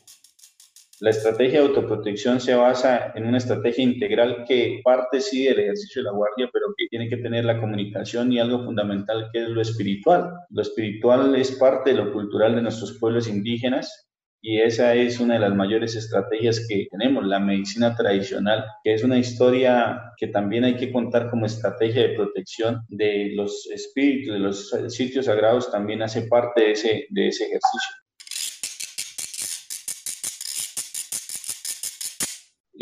La 1.01 1.11
estrategia 1.11 1.61
de 1.61 1.67
autoprotección 1.67 2.41
se 2.41 2.55
basa 2.55 3.11
en 3.17 3.27
una 3.27 3.39
estrategia 3.39 3.83
integral 3.83 4.45
que 4.47 4.81
parte 4.85 5.21
sí 5.21 5.43
del 5.43 5.59
ejercicio 5.59 6.03
de 6.03 6.05
la 6.05 6.17
guardia, 6.17 6.49
pero 6.53 6.67
que 6.79 6.87
tiene 6.89 7.09
que 7.09 7.17
tener 7.17 7.45
la 7.45 7.61
comunicación 7.61 8.33
y 8.33 8.39
algo 8.39 8.65
fundamental 8.65 9.29
que 9.33 9.43
es 9.43 9.49
lo 9.49 9.61
espiritual. 9.61 10.31
Lo 10.51 10.63
espiritual 10.63 11.35
es 11.35 11.51
parte 11.51 11.91
de 11.91 11.97
lo 11.97 12.13
cultural 12.13 12.55
de 12.55 12.63
nuestros 12.63 12.97
pueblos 13.01 13.27
indígenas 13.27 14.12
y 14.45 14.61
esa 14.61 14.95
es 14.95 15.21
una 15.21 15.35
de 15.35 15.41
las 15.41 15.55
mayores 15.55 15.95
estrategias 15.95 16.67
que 16.69 16.89
tenemos, 16.91 17.25
la 17.25 17.39
medicina 17.39 17.95
tradicional, 17.95 18.65
que 18.83 18.93
es 18.93 19.05
una 19.05 19.17
historia 19.17 20.13
que 20.17 20.27
también 20.27 20.65
hay 20.65 20.77
que 20.77 20.91
contar 20.91 21.31
como 21.31 21.47
estrategia 21.47 22.03
de 22.03 22.17
protección 22.17 22.83
de 22.89 23.31
los 23.37 23.71
espíritus, 23.73 24.35
de 24.35 24.41
los 24.41 24.71
sitios 24.89 25.27
sagrados, 25.27 25.71
también 25.71 26.03
hace 26.03 26.23
parte 26.23 26.61
de 26.61 26.73
ese, 26.73 27.07
de 27.11 27.29
ese 27.29 27.45
ejercicio. 27.45 28.02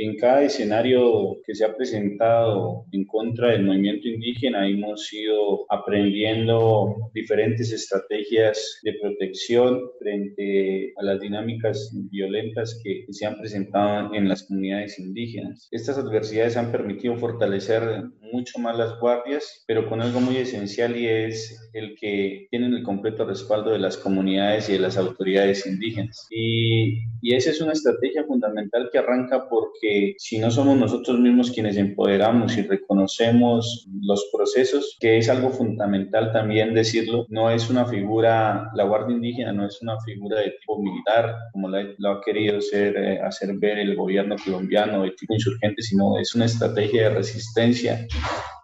En 0.04 0.16
cada 0.16 0.42
escenario 0.42 1.36
que 1.44 1.54
se 1.54 1.64
ha 1.64 1.76
presentado 1.76 2.86
en 2.92 3.04
contra 3.04 3.52
del 3.52 3.64
movimiento 3.64 4.08
indígena 4.08 4.68
hemos 4.68 5.12
ido 5.12 5.66
aprendiendo 5.68 7.10
diferentes 7.14 7.72
estrategias 7.72 8.80
de 8.82 8.94
protección 9.00 9.80
frente 9.98 10.92
a 10.96 11.02
las 11.02 11.20
dinámicas 11.20 11.92
violentas 12.10 12.80
que 12.82 13.04
se 13.10 13.26
han 13.26 13.38
presentado 13.38 14.14
en 14.14 14.28
las 14.28 14.44
comunidades 14.44 14.98
indígenas. 14.98 15.68
Estas 15.70 15.98
adversidades 15.98 16.56
han 16.56 16.72
permitido 16.72 17.16
fortalecer 17.16 17.82
mucho 18.32 18.58
más 18.58 18.76
las 18.76 18.98
guardias, 18.98 19.64
pero 19.66 19.88
con 19.88 20.00
algo 20.00 20.20
muy 20.20 20.36
esencial 20.36 20.96
y 20.96 21.06
es 21.06 21.70
el 21.72 21.96
que 22.00 22.46
tienen 22.50 22.74
el 22.74 22.82
completo 22.82 23.24
respaldo 23.24 23.70
de 23.70 23.78
las 23.78 23.96
comunidades 23.96 24.68
y 24.68 24.74
de 24.74 24.80
las 24.80 24.96
autoridades 24.96 25.66
indígenas. 25.66 26.26
Y, 26.30 26.98
esa 27.22 27.50
es 27.50 27.60
una 27.60 27.72
estrategia 27.72 28.24
fundamental 28.24 28.88
que 28.90 28.98
arranca 28.98 29.48
porque 29.48 30.14
si 30.18 30.38
no 30.38 30.50
somos 30.50 30.76
nosotros 30.76 31.18
mismos 31.20 31.52
quienes 31.52 31.76
empoderamos 31.76 32.56
y 32.56 32.62
reconocemos 32.62 33.86
los 34.02 34.28
procesos, 34.32 34.96
que 34.98 35.18
es 35.18 35.28
algo 35.28 35.50
fundamental 35.50 36.32
también 36.32 36.74
decirlo, 36.74 37.26
no 37.28 37.50
es 37.50 37.70
una 37.70 37.86
figura, 37.86 38.70
la 38.74 38.84
Guardia 38.84 39.14
Indígena 39.14 39.52
no 39.52 39.64
es 39.64 39.80
una 39.80 40.00
figura 40.00 40.40
de 40.40 40.50
tipo 40.50 40.82
militar, 40.82 41.36
como 41.52 41.68
lo 41.68 42.10
ha 42.10 42.20
querido 42.20 42.60
ser, 42.60 42.96
eh, 42.96 43.20
hacer 43.20 43.54
ver 43.58 43.78
el 43.78 43.94
gobierno 43.94 44.36
colombiano 44.42 45.02
de 45.02 45.12
tipo 45.12 45.34
insurgente, 45.34 45.82
sino 45.82 46.18
es 46.18 46.34
una 46.34 46.46
estrategia 46.46 47.08
de 47.08 47.14
resistencia 47.14 48.06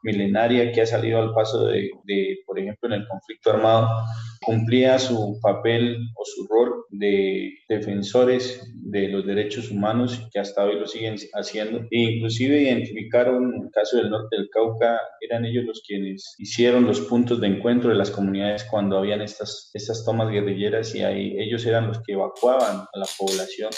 milenaria 0.03 0.73
que 0.73 0.83
ha 0.83 0.87
salido 0.87 1.19
al 1.19 1.35
paso 1.35 1.67
de, 1.67 1.91
por 2.47 2.59
ejemplo, 2.59 2.89
en 2.89 3.01
el 3.01 3.09
conflicto 3.09 3.51
armado, 3.51 3.89
cumplía 4.43 4.99
su 4.99 5.39
papel 5.43 5.97
o 6.15 6.25
su 6.25 6.47
rol 6.47 6.85
de 6.91 7.53
defensores 7.69 8.73
de 8.75 9.09
los 9.09 9.27
derechos 9.27 9.71
humanos 9.71 10.29
que 10.33 10.39
hasta 10.39 10.65
hoy 10.65 10.79
lo 10.79 10.87
siguen 10.87 11.17
haciendo. 11.35 11.81
E 11.91 11.99
inclusive 11.99 12.63
identificaron 12.63 13.53
el 13.55 13.71
caso 13.73 13.97
del 13.97 14.11
norte 14.11 14.37
del 14.37 14.49
Cauca, 14.51 15.01
eran 15.21 15.45
ellos 15.45 15.65
los 15.65 15.83
quienes 15.85 16.37
hicieron 16.39 16.87
los 16.87 17.01
puntos 17.01 17.41
de 17.41 17.49
encuentro 17.49 17.91
de 17.91 17.97
las 17.97 18.11
comunidades 18.11 18.65
cuando 18.65 18.99
habían 18.99 19.23
estas, 19.23 19.71
estas 19.75 20.05
tomas 20.05 20.31
guerrilleras 20.31 20.95
y 20.95 21.03
ahí 21.03 21.37
ellos 21.39 21.67
eran 21.67 21.89
los 21.89 22.01
que 22.03 22.13
evacuaban 22.13 22.87
a 22.93 22.99
la 22.99 23.07
población 23.19 23.71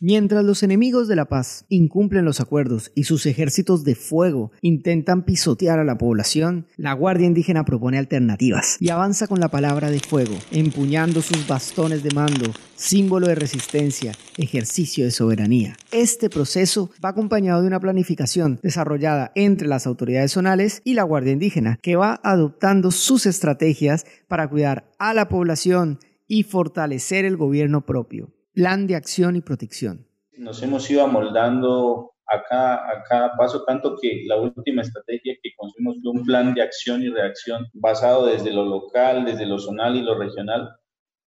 Mientras 0.00 0.44
los 0.44 0.64
enemigos 0.64 1.06
de 1.06 1.14
la 1.14 1.26
paz 1.26 1.66
incumplen 1.68 2.24
los 2.24 2.40
acuerdos 2.40 2.90
y 2.96 3.04
sus 3.04 3.26
ejércitos 3.26 3.84
de 3.84 3.94
fuego 3.94 4.50
intentan 4.60 5.24
pisotear 5.24 5.78
a 5.78 5.84
la 5.84 5.98
población, 5.98 6.66
la 6.76 6.92
Guardia 6.94 7.28
Indígena 7.28 7.64
propone 7.64 7.98
alternativas 7.98 8.76
y 8.80 8.88
avanza 8.90 9.28
con 9.28 9.38
la 9.38 9.48
palabra 9.48 9.90
de 9.90 10.00
fuego, 10.00 10.34
empuñando 10.50 11.22
sus 11.22 11.46
bastones 11.46 12.02
de 12.02 12.10
mando, 12.10 12.50
símbolo 12.74 13.28
de 13.28 13.36
resistencia, 13.36 14.12
ejercicio 14.36 15.04
de 15.04 15.12
soberanía. 15.12 15.76
Este 15.92 16.28
proceso 16.28 16.90
va 17.02 17.10
acompañado 17.10 17.62
de 17.62 17.68
una 17.68 17.80
planificación 17.80 18.58
desarrollada 18.64 19.30
entre 19.36 19.68
las 19.68 19.86
autoridades 19.86 20.32
zonales 20.32 20.82
y 20.84 20.94
la 20.94 21.04
Guardia 21.04 21.32
Indígena, 21.32 21.78
que 21.80 21.94
va 21.94 22.20
adoptando 22.24 22.90
sus 22.90 23.26
estrategias 23.26 24.06
para 24.26 24.48
cuidar 24.48 24.90
a 24.98 25.14
la 25.14 25.28
población 25.28 26.00
y 26.26 26.42
fortalecer 26.42 27.24
el 27.24 27.36
gobierno 27.36 27.86
propio 27.86 28.32
plan 28.54 28.86
de 28.86 28.96
acción 28.96 29.36
y 29.36 29.40
protección. 29.40 30.06
Nos 30.38 30.62
hemos 30.62 30.88
ido 30.90 31.04
amoldando 31.04 32.12
a 32.26 32.42
cada, 32.42 32.74
a 32.76 33.02
cada 33.08 33.36
paso, 33.36 33.64
tanto 33.64 33.96
que 34.00 34.24
la 34.26 34.36
última 34.36 34.82
estrategia 34.82 35.34
que 35.42 35.50
construimos 35.56 35.96
fue 36.02 36.12
un 36.12 36.24
plan 36.24 36.54
de 36.54 36.62
acción 36.62 37.02
y 37.02 37.08
reacción 37.08 37.66
basado 37.74 38.26
desde 38.26 38.52
lo 38.52 38.64
local, 38.64 39.24
desde 39.24 39.46
lo 39.46 39.58
zonal 39.58 39.96
y 39.96 40.02
lo 40.02 40.16
regional, 40.16 40.74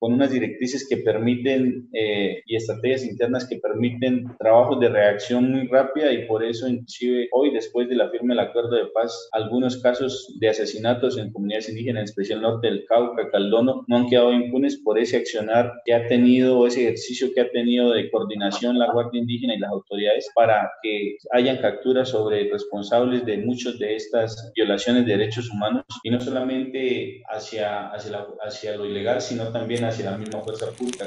con 0.06 0.14
unas 0.14 0.30
directrices 0.30 0.88
que 0.88 0.98
permiten 0.98 1.90
eh, 1.92 2.44
y 2.46 2.56
estrategias 2.56 3.06
internas 3.06 3.48
que 3.50 3.58
permiten 3.58 4.28
trabajos 4.38 4.80
de 4.80 4.90
reacción 4.90 5.52
muy 5.52 5.68
rápida 5.68 6.14
y 6.14 6.28
por 6.28 6.44
eso 6.44 6.68
inclusive 6.68 7.28
hoy 7.32 7.52
después 7.52 7.90
de 7.90 7.96
la 7.96 8.12
firma 8.12 8.36
del 8.36 8.46
acuerdo 8.48 8.76
de 8.76 8.86
paz 8.94 9.28
algunos 9.32 9.82
casos 9.82 10.32
de 10.40 10.50
asesinatos 10.50 11.18
en 11.18 11.32
comunidades 11.32 11.70
indígenas, 11.70 12.02
en 12.02 12.04
especial 12.04 12.44
norte 12.44 12.68
del 12.68 12.86
Cauca, 12.86 13.32
Caldono, 13.32 13.84
no 13.88 13.98
han 13.98 14.08
quedado 14.08 14.32
impunes 14.32 14.80
por 14.84 15.00
ese 15.00 15.18
accionar 15.18 15.74
que 15.86 15.96
ha 15.96 16.06
tenido, 16.08 16.68
ese 16.68 16.84
ejercicio 16.84 17.30
que 17.34 17.42
ha 17.42 17.50
tenido 17.50 17.92
de 17.92 18.12
coordinación 18.12 18.78
la 18.78 18.94
Guardia 18.94 19.22
Indígena 19.22 19.56
y 19.56 19.60
las 19.60 19.72
autoridades 19.72 20.30
para 20.36 20.70
que 20.84 21.18
hayan 21.32 21.58
capturas 21.58 22.10
sobre 22.10 22.48
responsables 22.52 23.26
de 23.26 23.40
muchas 23.40 23.80
de 23.80 23.96
estas 23.96 24.52
violaciones 24.56 25.08
de 25.08 25.18
derechos 25.18 25.50
humanos 25.50 25.84
y 26.04 26.12
no 26.12 26.22
solamente 26.22 27.24
hacia, 27.28 27.88
hacia, 27.88 28.24
hacia 28.44 28.76
lo 28.78 28.86
ilegal, 28.86 29.20
sino 29.20 29.52
también 29.52 29.84
hacia 29.84 29.95
la 30.04 30.18
misma 30.18 30.42
fuerza 30.42 30.68
pública. 30.72 31.06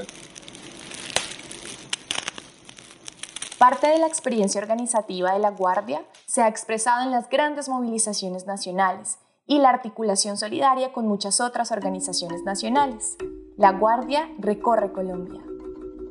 Parte 3.58 3.88
de 3.88 3.98
la 3.98 4.06
experiencia 4.06 4.60
organizativa 4.60 5.32
de 5.32 5.40
la 5.40 5.50
Guardia 5.50 6.04
se 6.26 6.42
ha 6.42 6.48
expresado 6.48 7.04
en 7.04 7.10
las 7.10 7.28
grandes 7.28 7.68
movilizaciones 7.68 8.46
nacionales 8.46 9.18
y 9.48 9.58
la 9.58 9.70
articulación 9.70 10.36
solidaria 10.36 10.92
con 10.92 11.08
muchas 11.08 11.40
otras 11.40 11.72
organizaciones 11.72 12.44
nacionales. 12.44 13.16
La 13.56 13.72
Guardia 13.72 14.28
recorre 14.38 14.92
Colombia. 14.92 15.42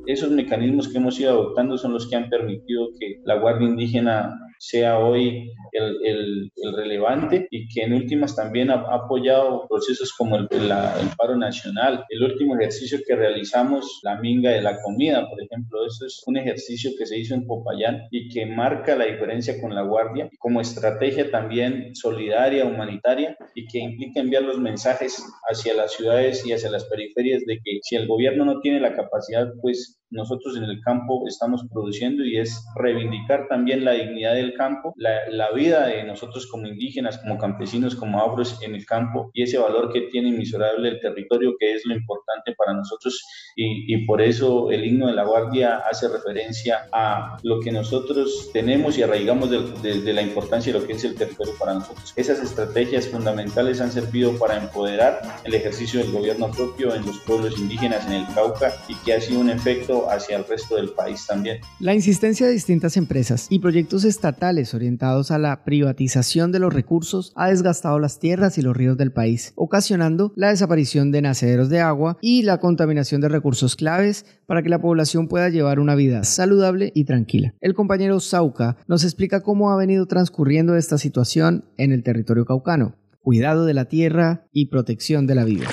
Esos 0.08 0.32
mecanismos 0.32 0.90
que 0.90 0.98
hemos 0.98 1.20
ido 1.20 1.32
adoptando 1.32 1.78
son 1.78 1.94
los 1.94 2.10
que 2.10 2.16
han 2.18 2.30
permitido 2.30 2.88
que 3.00 3.22
la 3.24 3.40
Guardia 3.40 3.68
Indígena 3.68 4.38
sea 4.60 5.00
hoy 5.00 5.52
el, 5.72 6.52
el, 6.56 6.74
relevante 6.76 7.48
y 7.52 7.68
que 7.68 7.84
en 7.84 7.94
últimas 7.94 8.36
también 8.36 8.72
ha, 8.72 8.86
apoyado 8.92 9.68
procesos 9.68 10.14
como 10.14 10.36
el, 10.36 10.48
el, 10.52 11.10
paro 11.18 11.36
nacional. 11.38 12.06
El 12.10 12.24
último 12.24 12.56
ejercicio 12.56 13.00
que 13.08 13.16
realizamos, 13.16 14.00
la 14.04 14.20
minga 14.20 14.52
de 14.52 14.62
la 14.62 14.82
comida, 14.82 15.28
por 15.30 15.42
ejemplo, 15.42 15.86
eso 15.86 16.06
es 16.06 16.22
un 16.26 16.38
ejercicio 16.38 16.92
que 16.98 17.06
se 17.06 17.18
hizo 17.18 17.34
en 17.34 17.46
Popayán 17.46 18.08
y 18.12 18.30
que 18.30 18.46
marca 18.46 18.96
la 18.96 19.06
diferencia 19.06 19.60
con 19.62 19.74
la 19.74 19.84
Guardia 19.84 20.30
como 20.40 20.62
estrategia 20.62 21.30
también 21.32 21.96
solidaria, 21.96 22.66
humanitaria 22.66 23.38
y 23.56 23.68
que 23.68 23.80
implica 23.80 24.20
enviar 24.20 24.44
los 24.44 24.60
mensajes 24.60 25.24
hacia 25.50 25.74
las 25.74 25.94
ciudades 25.94 26.46
y 26.46 26.54
hacia 26.54 26.70
las 26.70 26.86
periferias 26.86 27.44
de 27.46 27.60
que 27.64 27.80
si 27.82 27.96
el 27.96 28.08
gobierno 28.08 28.46
no 28.46 28.60
tiene 28.62 28.80
la 28.80 28.96
capacidad, 28.96 29.48
pues 29.62 30.00
nosotros 30.10 30.58
en 30.58 30.64
el 30.64 30.82
campo 30.82 31.24
estamos 31.28 31.66
produciendo 31.72 32.24
y 32.24 32.38
es 32.38 32.66
reivindicar 32.76 33.48
también 33.48 33.84
la 33.84 33.92
dignidad 33.94 34.36
del 34.36 34.54
campo, 34.54 34.94
la, 34.96 35.30
la, 35.30 35.52
vida 35.52 35.88
de 35.88 36.04
nosotros 36.04 36.48
como 36.48 36.68
indígenas, 36.68 37.18
como 37.18 37.38
campesinos, 37.38 37.96
como 37.96 38.22
afros 38.22 38.62
en 38.62 38.76
el 38.76 38.86
campo 38.86 39.32
y 39.34 39.44
ese 39.44 39.58
valor 39.58 39.92
que 39.92 40.02
tiene 40.02 40.30
inmisurable 40.30 40.90
el 40.90 41.00
territorio 41.00 41.56
que 41.60 41.74
es 41.74 41.86
lo 41.86 41.96
importante 41.96 42.54
para 42.56 42.74
nosotros 42.74 43.26
y, 43.56 43.94
y 43.94 44.06
por 44.06 44.22
eso 44.22 44.70
el 44.72 44.86
himno 44.86 45.08
de 45.08 45.14
la 45.14 45.24
guardia 45.24 45.78
hace 45.78 46.08
referencia 46.08 46.88
a 46.92 47.38
lo 47.44 47.60
que 47.60 47.72
nosotros 47.72 48.52
tenemos 48.54 48.98
y 48.98 49.04
arraigamos 49.04 49.50
de, 49.50 50.02
de 50.02 50.14
la 50.14 50.22
importancia 50.22 50.72
de 50.72 50.80
lo 50.80 50.86
que 50.86 50.94
es 50.94 51.04
el 51.04 51.16
territorio 51.16 51.54
para 51.60 51.74
nosotros. 51.74 52.14
Esas 52.16 52.40
estrategias 52.42 53.08
fundamentales 53.08 53.82
han 53.82 53.92
servido 53.92 54.38
para 54.38 54.58
empoderar 54.58 55.22
el 55.44 55.54
ejercicio 55.54 56.00
del 56.00 56.12
gobierno 56.12 56.52
propio 56.52 56.94
en 56.94 57.06
los 57.06 57.20
pueblos 57.20 57.58
indígenas 57.58 58.06
en 58.08 58.14
el 58.14 58.28
Cauca 58.34 58.74
y 58.88 58.96
que 58.96 59.14
ha 59.14 59.22
sido 59.22 59.40
un 59.40 59.50
efecto 59.50 59.97
hacia 60.10 60.38
el 60.38 60.46
resto 60.46 60.76
del 60.76 60.90
país 60.90 61.26
también. 61.28 61.60
La 61.80 61.94
insistencia 61.94 62.46
de 62.46 62.54
distintas 62.54 62.98
empresas 62.98 63.48
y 63.50 63.60
proyectos 63.60 64.04
estatales 64.04 64.74
orientados 64.74 65.32
a 65.32 65.38
la 65.38 65.64
privatización 65.64 66.52
de 66.52 66.60
los 66.60 66.74
recursos 66.74 67.34
ha 67.36 67.50
desgastado 67.50 68.00
las 68.00 68.20
tierras 68.20 68.58
y 68.58 68.62
los 68.62 68.76
ríos 68.76 68.98
del 68.98 69.12
país, 69.12 69.54
ocasionando 69.56 70.32
la 70.36 70.50
desaparición 70.50 71.12
de 71.12 71.22
nacederos 71.22 71.70
de 71.70 71.80
agua 71.80 72.18
y 72.22 72.44
la 72.44 72.60
contaminación 72.60 73.22
de 73.22 73.30
recursos 73.30 73.76
claves 73.76 74.26
para 74.46 74.64
que 74.64 74.70
la 74.70 74.82
población 74.82 75.28
pueda 75.28 75.50
llevar 75.50 75.80
una 75.80 75.96
vida 75.96 76.24
saludable 76.24 76.92
y 76.96 77.06
tranquila. 77.06 77.54
El 77.62 77.74
compañero 77.74 78.20
Sauca 78.20 78.78
nos 78.88 79.04
explica 79.04 79.42
cómo 79.42 79.72
ha 79.72 79.78
venido 79.78 80.06
transcurriendo 80.06 80.76
esta 80.76 80.98
situación 80.98 81.66
en 81.78 81.92
el 81.92 82.04
territorio 82.04 82.46
caucano. 82.46 82.96
Cuidado 83.22 83.66
de 83.66 83.74
la 83.74 83.86
tierra 83.86 84.48
y 84.54 84.68
protección 84.68 85.28
de 85.28 85.36
la 85.36 85.44
vida. 85.44 85.68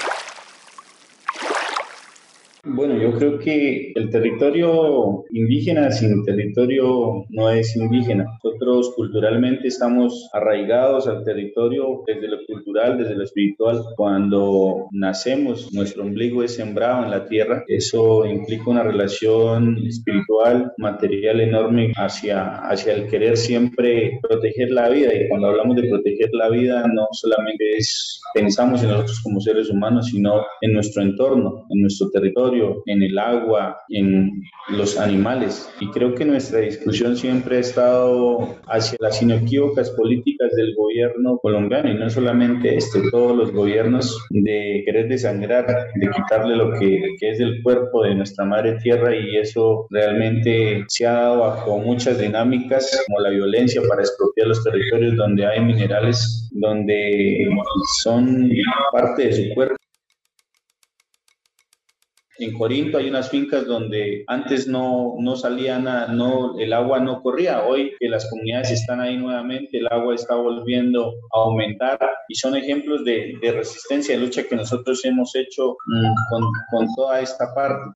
Bueno, 2.66 2.96
yo 2.96 3.12
creo 3.18 3.38
que 3.38 3.92
el 3.94 4.08
territorio 4.08 5.24
indígena 5.30 5.90
sin 5.90 6.24
territorio 6.24 7.26
no 7.28 7.50
es 7.50 7.76
indígena. 7.76 8.24
Nosotros 8.42 8.94
culturalmente 8.96 9.68
estamos 9.68 10.30
arraigados 10.32 11.06
al 11.06 11.24
territorio 11.24 12.02
desde 12.06 12.26
lo 12.26 12.38
cultural, 12.46 12.96
desde 12.96 13.16
lo 13.16 13.24
espiritual. 13.24 13.84
Cuando 13.96 14.86
nacemos, 14.92 15.74
nuestro 15.74 16.04
ombligo 16.04 16.42
es 16.42 16.54
sembrado 16.54 17.04
en 17.04 17.10
la 17.10 17.26
tierra. 17.26 17.64
Eso 17.68 18.24
implica 18.24 18.70
una 18.70 18.82
relación 18.82 19.76
espiritual, 19.86 20.72
material 20.78 21.42
enorme 21.42 21.92
hacia, 21.96 22.60
hacia 22.66 22.94
el 22.94 23.08
querer 23.08 23.36
siempre 23.36 24.18
proteger 24.22 24.70
la 24.70 24.88
vida. 24.88 25.14
Y 25.14 25.28
cuando 25.28 25.48
hablamos 25.48 25.76
de 25.76 25.90
proteger 25.90 26.30
la 26.32 26.48
vida, 26.48 26.86
no 26.88 27.08
solamente 27.12 27.76
es 27.76 28.22
pensamos 28.34 28.82
en 28.82 28.88
nosotros 28.90 29.20
como 29.22 29.40
seres 29.40 29.70
humanos, 29.70 30.06
sino 30.06 30.44
en 30.60 30.72
nuestro 30.72 31.02
entorno, 31.02 31.66
en 31.70 31.82
nuestro 31.82 32.10
territorio 32.10 32.53
en 32.86 33.02
el 33.02 33.18
agua, 33.18 33.78
en 33.88 34.30
los 34.68 34.98
animales. 34.98 35.70
Y 35.80 35.90
creo 35.90 36.14
que 36.14 36.24
nuestra 36.24 36.60
discusión 36.60 37.16
siempre 37.16 37.56
ha 37.56 37.60
estado 37.60 38.56
hacia 38.66 38.96
las 39.00 39.20
inequívocas 39.22 39.90
políticas 39.90 40.50
del 40.56 40.74
gobierno 40.74 41.38
colombiano 41.38 41.90
y 41.90 41.94
no 41.94 42.08
solamente 42.10 42.76
este, 42.76 43.10
todos 43.10 43.36
los 43.36 43.52
gobiernos 43.52 44.26
de 44.30 44.82
querer 44.84 45.08
desangrar, 45.08 45.66
de 45.66 46.10
quitarle 46.10 46.56
lo 46.56 46.78
que, 46.78 47.02
que 47.18 47.30
es 47.30 47.38
del 47.38 47.62
cuerpo 47.62 48.02
de 48.02 48.14
nuestra 48.14 48.44
madre 48.44 48.78
tierra 48.82 49.14
y 49.14 49.36
eso 49.36 49.86
realmente 49.90 50.84
se 50.88 51.06
ha 51.06 51.12
dado 51.12 51.40
bajo 51.40 51.78
muchas 51.78 52.18
dinámicas 52.18 53.04
como 53.06 53.20
la 53.20 53.30
violencia 53.30 53.82
para 53.88 54.02
expropiar 54.02 54.48
los 54.48 54.62
territorios 54.62 55.16
donde 55.16 55.46
hay 55.46 55.60
minerales 55.60 56.48
donde 56.52 57.48
son 58.02 58.50
parte 58.92 59.26
de 59.26 59.32
su 59.32 59.54
cuerpo 59.54 59.76
En 62.38 62.58
Corinto 62.58 62.98
hay 62.98 63.08
unas 63.08 63.30
fincas 63.30 63.64
donde 63.64 64.24
antes 64.26 64.66
no, 64.66 65.14
no 65.18 65.36
salía 65.36 65.78
nada, 65.78 66.08
no, 66.08 66.58
el 66.58 66.72
agua 66.72 66.98
no 66.98 67.22
corría. 67.22 67.64
Hoy 67.64 67.92
que 68.00 68.08
las 68.08 68.28
comunidades 68.28 68.72
están 68.72 69.00
ahí 69.00 69.16
nuevamente, 69.16 69.78
el 69.78 69.86
agua 69.86 70.14
está 70.14 70.34
volviendo 70.34 71.14
a 71.32 71.40
aumentar 71.40 71.98
y 72.28 72.34
son 72.34 72.56
ejemplos 72.56 73.04
de, 73.04 73.34
de 73.40 73.52
resistencia, 73.52 74.16
de 74.16 74.20
lucha 74.20 74.42
que 74.42 74.56
nosotros 74.56 75.04
hemos 75.04 75.34
hecho 75.36 75.76
mm, 75.86 76.14
con, 76.28 76.42
con 76.70 76.94
toda 76.96 77.20
esta 77.20 77.54
parte. 77.54 77.92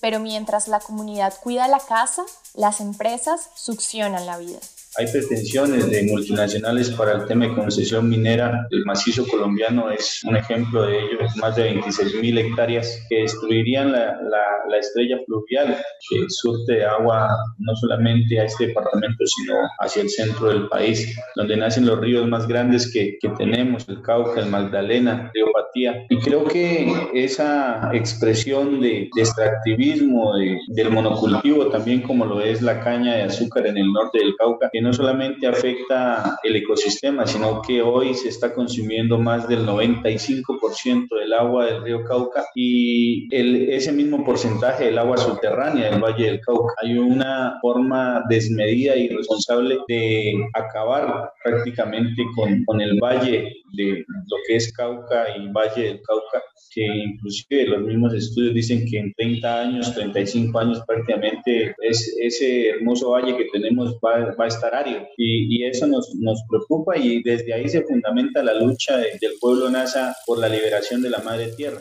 Pero 0.00 0.20
mientras 0.20 0.68
la 0.68 0.80
comunidad 0.80 1.34
cuida 1.42 1.68
la 1.68 1.80
casa, 1.80 2.24
las 2.54 2.80
empresas 2.80 3.50
succionan 3.54 4.26
la 4.26 4.38
vida. 4.38 4.58
Hay 4.98 5.06
pretensiones 5.06 5.90
de 5.90 6.02
multinacionales 6.02 6.90
para 6.90 7.12
el 7.12 7.24
tema 7.24 7.46
de 7.46 7.54
concesión 7.54 8.10
minera. 8.10 8.66
El 8.70 8.84
macizo 8.84 9.26
colombiano 9.26 9.90
es 9.90 10.20
un 10.24 10.36
ejemplo 10.36 10.82
de 10.82 10.98
ello. 10.98 11.18
Más 11.36 11.56
de 11.56 11.62
26 11.62 12.20
mil 12.20 12.36
hectáreas 12.36 13.02
que 13.08 13.22
destruirían 13.22 13.90
la, 13.90 14.20
la, 14.20 14.42
la, 14.68 14.76
estrella 14.76 15.16
fluvial 15.24 15.78
que 16.10 16.26
surte 16.28 16.84
agua 16.84 17.28
no 17.58 17.74
solamente 17.76 18.38
a 18.38 18.44
este 18.44 18.66
departamento, 18.66 19.24
sino 19.26 19.54
hacia 19.80 20.02
el 20.02 20.10
centro 20.10 20.48
del 20.48 20.68
país, 20.68 21.16
donde 21.36 21.56
nacen 21.56 21.86
los 21.86 21.98
ríos 21.98 22.28
más 22.28 22.46
grandes 22.46 22.92
que, 22.92 23.16
que 23.18 23.30
tenemos, 23.30 23.88
el 23.88 24.02
Cauca, 24.02 24.40
el 24.40 24.50
Magdalena, 24.50 25.30
el 25.32 25.32
Río. 25.32 25.52
Y 25.74 26.18
creo 26.18 26.44
que 26.44 26.92
esa 27.14 27.90
expresión 27.94 28.80
de, 28.80 29.08
de 29.14 29.22
extractivismo, 29.22 30.36
de, 30.36 30.58
del 30.68 30.90
monocultivo, 30.90 31.68
también 31.68 32.02
como 32.02 32.26
lo 32.26 32.42
es 32.42 32.60
la 32.60 32.80
caña 32.80 33.14
de 33.14 33.22
azúcar 33.22 33.66
en 33.66 33.78
el 33.78 33.90
norte 33.90 34.18
del 34.18 34.34
Cauca, 34.36 34.68
que 34.70 34.81
no 34.82 34.92
solamente 34.92 35.46
afecta 35.46 36.38
el 36.42 36.56
ecosistema, 36.56 37.26
sino 37.26 37.62
que 37.62 37.80
hoy 37.80 38.14
se 38.14 38.28
está 38.28 38.52
consumiendo 38.52 39.18
más 39.18 39.48
del 39.48 39.66
95% 39.66 41.08
del 41.18 41.32
agua 41.32 41.66
del 41.66 41.82
río 41.82 42.04
Cauca 42.04 42.44
y 42.54 43.34
el, 43.34 43.70
ese 43.70 43.92
mismo 43.92 44.24
porcentaje 44.24 44.86
del 44.86 44.98
agua 44.98 45.16
subterránea 45.16 45.90
del 45.90 46.02
Valle 46.02 46.26
del 46.26 46.40
Cauca. 46.40 46.74
Hay 46.82 46.98
una 46.98 47.58
forma 47.60 48.24
desmedida 48.28 48.96
y 48.96 49.08
responsable 49.08 49.78
de 49.88 50.34
acabar 50.54 51.32
prácticamente 51.42 52.24
con, 52.34 52.64
con 52.64 52.80
el 52.80 52.98
valle 53.00 53.52
de 53.72 54.04
lo 54.08 54.36
que 54.46 54.56
es 54.56 54.72
Cauca 54.72 55.36
y 55.36 55.50
Valle 55.50 55.82
del 55.82 56.02
Cauca, 56.02 56.42
que 56.74 56.84
inclusive 56.84 57.66
los 57.66 57.82
mismos 57.82 58.14
estudios 58.14 58.54
dicen 58.54 58.86
que 58.88 58.98
en 58.98 59.12
30 59.14 59.60
años, 59.60 59.94
35 59.94 60.58
años 60.58 60.82
prácticamente 60.86 61.74
es, 61.80 62.16
ese 62.20 62.68
hermoso 62.68 63.10
valle 63.10 63.36
que 63.36 63.48
tenemos 63.52 63.94
va, 64.04 64.34
va 64.38 64.44
a 64.44 64.48
estar 64.48 64.71
y, 65.16 65.56
y, 65.56 65.66
eso 65.66 65.86
nos, 65.86 66.14
nos 66.14 66.42
preocupa 66.48 66.96
y 66.96 67.22
desde 67.22 67.52
ahí 67.52 67.68
se 67.68 67.82
fundamenta 67.82 68.42
la 68.42 68.54
lucha 68.54 68.96
de, 68.96 69.18
del 69.20 69.32
pueblo 69.40 69.68
NASA 69.68 70.14
por 70.26 70.38
la 70.38 70.48
liberación 70.48 71.02
de 71.02 71.10
la 71.10 71.18
madre 71.18 71.52
tierra. 71.56 71.78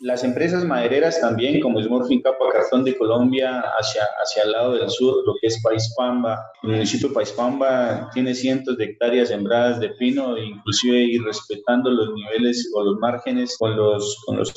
Las 0.00 0.24
empresas 0.24 0.64
madereras 0.64 1.20
también, 1.20 1.60
como 1.60 1.78
es 1.78 1.88
Morfincapa 1.88 2.48
Cartón 2.50 2.84
de 2.84 2.96
Colombia, 2.96 3.62
hacia, 3.78 4.02
hacia 4.22 4.44
el 4.44 4.52
lado 4.52 4.72
del 4.74 4.88
sur, 4.88 5.22
lo 5.26 5.34
que 5.38 5.48
es 5.48 5.60
País 5.62 5.92
Pamba. 5.94 6.40
El 6.62 6.70
municipio 6.70 7.08
de 7.08 7.14
País 7.14 7.30
Pamba 7.32 8.08
tiene 8.14 8.34
cientos 8.34 8.78
de 8.78 8.84
hectáreas 8.84 9.28
sembradas 9.28 9.78
de 9.78 9.90
pino, 9.90 10.38
inclusive 10.38 11.02
ir 11.02 11.22
respetando 11.22 11.90
los 11.90 12.14
niveles 12.14 12.70
o 12.74 12.82
los 12.82 12.98
márgenes 12.98 13.56
con 13.58 13.76
los, 13.76 14.22
con 14.24 14.38
los 14.38 14.54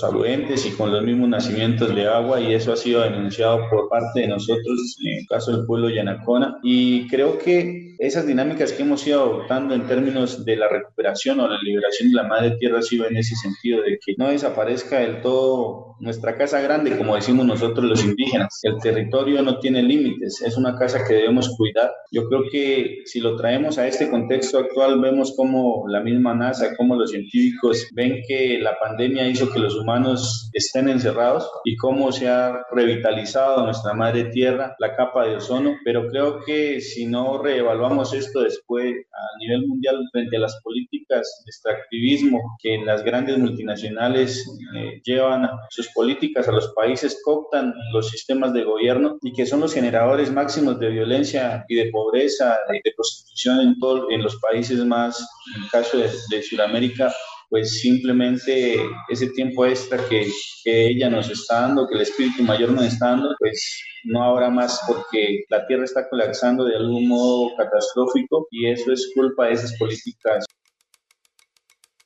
y 0.66 0.72
con 0.72 0.94
los 0.94 1.04
mismos 1.04 1.28
nacimientos 1.28 1.94
de 1.94 2.08
agua, 2.08 2.40
y 2.40 2.54
eso 2.54 2.72
ha 2.72 2.78
sido 2.78 3.02
denunciado 3.02 3.60
por 3.70 3.90
parte 3.90 4.22
de 4.22 4.28
nosotros, 4.30 4.98
en 5.04 5.20
el 5.20 5.28
caso 5.28 5.52
del 5.52 5.66
pueblo 5.66 5.90
Yanacona. 5.90 6.58
Y 6.64 7.06
creo 7.10 7.38
que 7.38 7.93
esas 8.08 8.28
dinámicas 8.28 8.74
que 8.74 8.84
hemos 8.84 9.08
ido 9.08 9.22
adoptando 9.22 9.74
en 9.74 9.88
términos 9.88 10.44
de 10.44 10.58
la 10.58 10.68
recuperación 10.68 11.40
o 11.40 11.48
la 11.48 11.58
liberación 11.62 12.10
de 12.10 12.16
la 12.16 12.28
madre 12.28 12.52
tierra 12.58 12.80
ha 12.80 12.82
sido 12.82 13.08
en 13.08 13.16
ese 13.16 13.34
sentido, 13.36 13.82
de 13.82 13.98
que 13.98 14.16
no 14.18 14.28
desaparezca 14.28 15.00
del 15.00 15.22
todo 15.22 15.93
nuestra 16.04 16.38
casa 16.38 16.62
grande, 16.62 16.98
como 16.98 17.16
decimos 17.16 17.46
nosotros 17.46 17.86
los 17.86 18.04
indígenas. 18.04 18.60
El 18.62 18.78
territorio 18.80 19.42
no 19.42 19.60
tiene 19.60 19.82
límites, 19.82 20.42
es 20.42 20.58
una 20.58 20.78
casa 20.78 21.06
que 21.08 21.16
debemos 21.16 21.56
cuidar. 21.58 21.92
Yo 22.12 22.28
creo 22.28 22.44
que 22.52 23.00
si 23.06 23.20
lo 23.20 23.36
traemos 23.36 23.78
a 23.78 23.88
este 23.88 24.10
contexto 24.10 24.60
actual, 24.60 25.02
vemos 25.02 25.34
como 25.36 25.86
la 25.88 26.02
misma 26.02 26.36
NASA, 26.36 26.76
como 26.76 26.96
los 26.96 27.12
científicos 27.12 27.88
ven 27.94 28.22
que 28.28 28.60
la 28.60 28.78
pandemia 28.80 29.28
hizo 29.28 29.52
que 29.52 29.60
los 29.60 29.76
humanos 29.76 30.50
estén 30.54 30.90
encerrados 30.90 31.50
y 31.64 31.76
cómo 31.78 32.12
se 32.12 32.28
ha 32.28 32.62
revitalizado 32.72 33.66
nuestra 33.66 33.94
madre 33.94 34.26
tierra, 34.26 34.76
la 34.80 34.96
capa 34.96 35.26
de 35.26 35.38
ozono, 35.38 35.76
pero 35.84 36.08
creo 36.10 36.42
que 36.46 36.82
si 36.82 37.08
no 37.08 37.42
reevaluamos 37.42 38.14
esto 38.14 38.42
después 38.42 38.86
a 38.86 39.38
nivel 39.40 39.68
mundial 39.68 39.98
frente 40.12 40.38
a 40.38 40.42
las 40.42 40.60
políticas 40.62 41.44
de 41.46 41.50
extractivismo 41.50 42.58
que 42.62 42.78
las 42.84 43.04
grandes 43.04 43.38
multinacionales 43.38 44.46
eh, 44.76 45.02
llevan 45.04 45.14
llevan 45.14 45.50
sus 45.70 45.90
políticas 45.94 46.48
a 46.48 46.52
los 46.52 46.74
países, 46.74 47.22
cooptan 47.24 47.74
los 47.94 48.10
sistemas 48.10 48.54
de 48.54 48.64
gobierno 48.64 49.18
y 49.22 49.34
que 49.34 49.46
son 49.46 49.62
los 49.62 49.74
generadores 49.74 50.32
máximos 50.32 50.80
de 50.80 50.90
violencia 50.90 51.66
y 51.68 51.76
de 51.76 51.90
pobreza, 51.92 52.60
de, 52.70 52.82
de 52.84 52.94
prostitución 52.96 53.62
en, 53.62 53.80
todo, 53.80 54.10
en 54.12 54.24
los 54.24 54.36
países 54.38 54.84
más, 54.86 55.20
en 55.56 55.64
el 55.64 55.70
caso 55.70 55.98
de, 55.98 56.42
Sudamérica, 56.44 57.14
pues 57.50 57.82
simplemente 57.82 58.76
ese 59.10 59.28
tiempo 59.30 59.66
extra 59.66 59.98
que, 60.10 60.28
ella 60.66 61.10
nos 61.10 61.30
está 61.30 61.62
dando, 61.62 61.88
que 61.88 61.96
el 61.96 62.02
espíritu 62.02 62.42
mayor 62.44 62.72
nos 62.72 62.86
está 62.86 63.10
dando, 63.10 63.36
pues 63.38 63.84
no 64.06 64.24
habrá 64.24 64.50
más 64.50 64.80
porque 64.88 65.44
la 65.50 65.66
tierra 65.68 65.84
está 65.84 66.10
colapsando 66.10 66.66
de 66.66 66.76
algún 66.76 67.08
modo 67.08 67.56
catastrófico 67.58 68.48
y 68.50 68.68
eso 68.68 68.92
es 68.92 69.12
culpa 69.14 69.48
de 69.48 69.54
esas 69.54 69.78
políticas 69.78 70.46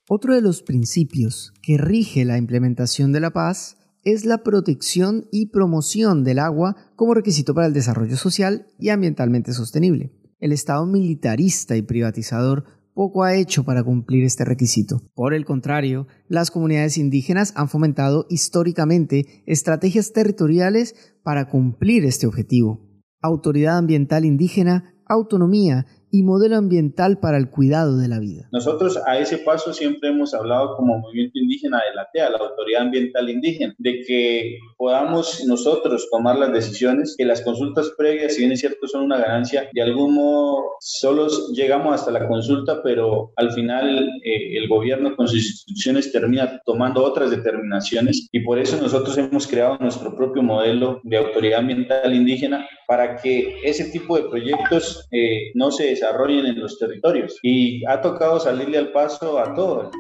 otro 0.09 0.33
de 0.33 0.41
los 0.41 0.63
principios 0.63 1.53
que 1.61 1.77
rige 1.77 2.23
la 2.23 2.37
implementación 2.37 3.11
de 3.11 3.19
la 3.19 3.31
paz 3.31 3.77
es 4.03 4.25
la 4.25 4.37
protección 4.37 5.27
y 5.31 5.47
promoción 5.47 6.23
del 6.23 6.39
agua 6.39 6.77
como 6.95 7.13
requisito 7.13 7.53
para 7.53 7.67
el 7.67 7.73
desarrollo 7.73 8.15
social 8.15 8.67
y 8.79 8.89
ambientalmente 8.89 9.51
sostenible. 9.51 10.13
El 10.39 10.53
Estado 10.53 10.85
militarista 10.85 11.75
y 11.75 11.81
privatizador 11.81 12.63
poco 12.93 13.23
ha 13.23 13.35
hecho 13.35 13.65
para 13.65 13.83
cumplir 13.83 14.23
este 14.23 14.45
requisito. 14.45 15.01
Por 15.13 15.33
el 15.33 15.45
contrario, 15.45 16.07
las 16.29 16.51
comunidades 16.51 16.97
indígenas 16.97 17.51
han 17.55 17.67
fomentado 17.67 18.25
históricamente 18.29 19.43
estrategias 19.45 20.13
territoriales 20.13 20.95
para 21.21 21.49
cumplir 21.49 22.05
este 22.05 22.27
objetivo. 22.27 22.79
Autoridad 23.21 23.77
ambiental 23.77 24.23
indígena, 24.23 24.95
autonomía 25.05 25.85
y 26.11 26.23
modelo 26.23 26.55
ambiental 26.55 27.19
para 27.19 27.37
el 27.37 27.49
cuidado 27.49 27.97
de 27.97 28.07
la 28.07 28.19
vida. 28.19 28.47
Nosotros 28.51 28.99
a 29.05 29.17
ese 29.19 29.39
paso 29.39 29.73
siempre 29.73 30.09
hemos 30.09 30.33
hablado 30.33 30.75
como 30.75 30.97
movimiento 30.99 31.37
indígena 31.39 31.77
de 31.77 31.95
la 31.95 32.07
TEA, 32.11 32.29
la 32.29 32.37
Autoridad 32.37 32.83
Ambiental 32.83 33.29
Indígena, 33.29 33.75
de 33.77 34.03
que 34.05 34.57
podamos 34.77 35.43
nosotros 35.45 36.07
tomar 36.11 36.37
las 36.37 36.53
decisiones, 36.53 37.15
que 37.17 37.25
las 37.25 37.41
consultas 37.41 37.91
previas, 37.97 38.33
si 38.33 38.39
bien 38.39 38.51
es 38.51 38.59
cierto, 38.59 38.87
son 38.87 39.03
una 39.03 39.17
ganancia, 39.17 39.69
de 39.73 39.81
algún 39.81 40.15
modo 40.15 40.63
solo 40.79 41.27
llegamos 41.53 41.93
hasta 41.93 42.11
la 42.11 42.27
consulta, 42.27 42.81
pero 42.83 43.31
al 43.35 43.51
final 43.51 44.09
eh, 44.23 44.57
el 44.57 44.67
gobierno 44.67 45.15
con 45.15 45.27
sus 45.27 45.45
instituciones 45.45 46.11
termina 46.11 46.61
tomando 46.65 47.03
otras 47.03 47.31
determinaciones 47.31 48.27
y 48.31 48.41
por 48.41 48.59
eso 48.59 48.81
nosotros 48.81 49.17
hemos 49.17 49.47
creado 49.47 49.77
nuestro 49.79 50.15
propio 50.15 50.43
modelo 50.43 51.01
de 51.03 51.17
autoridad 51.17 51.59
ambiental 51.59 52.13
indígena 52.13 52.67
para 52.87 53.17
que 53.17 53.59
ese 53.63 53.85
tipo 53.91 54.17
de 54.17 54.29
proyectos 54.29 55.07
eh, 55.11 55.51
no 55.55 55.71
se 55.71 55.96
desarrollen 55.99 56.45
en 56.45 56.59
los 56.59 56.77
territorios. 56.77 57.37
Y 57.41 57.85
ha 57.85 58.01
tocado 58.01 58.39
salirle 58.39 58.77
al 58.77 58.91
paso 58.91 59.39
a 59.39 59.53
todo. 59.53 59.91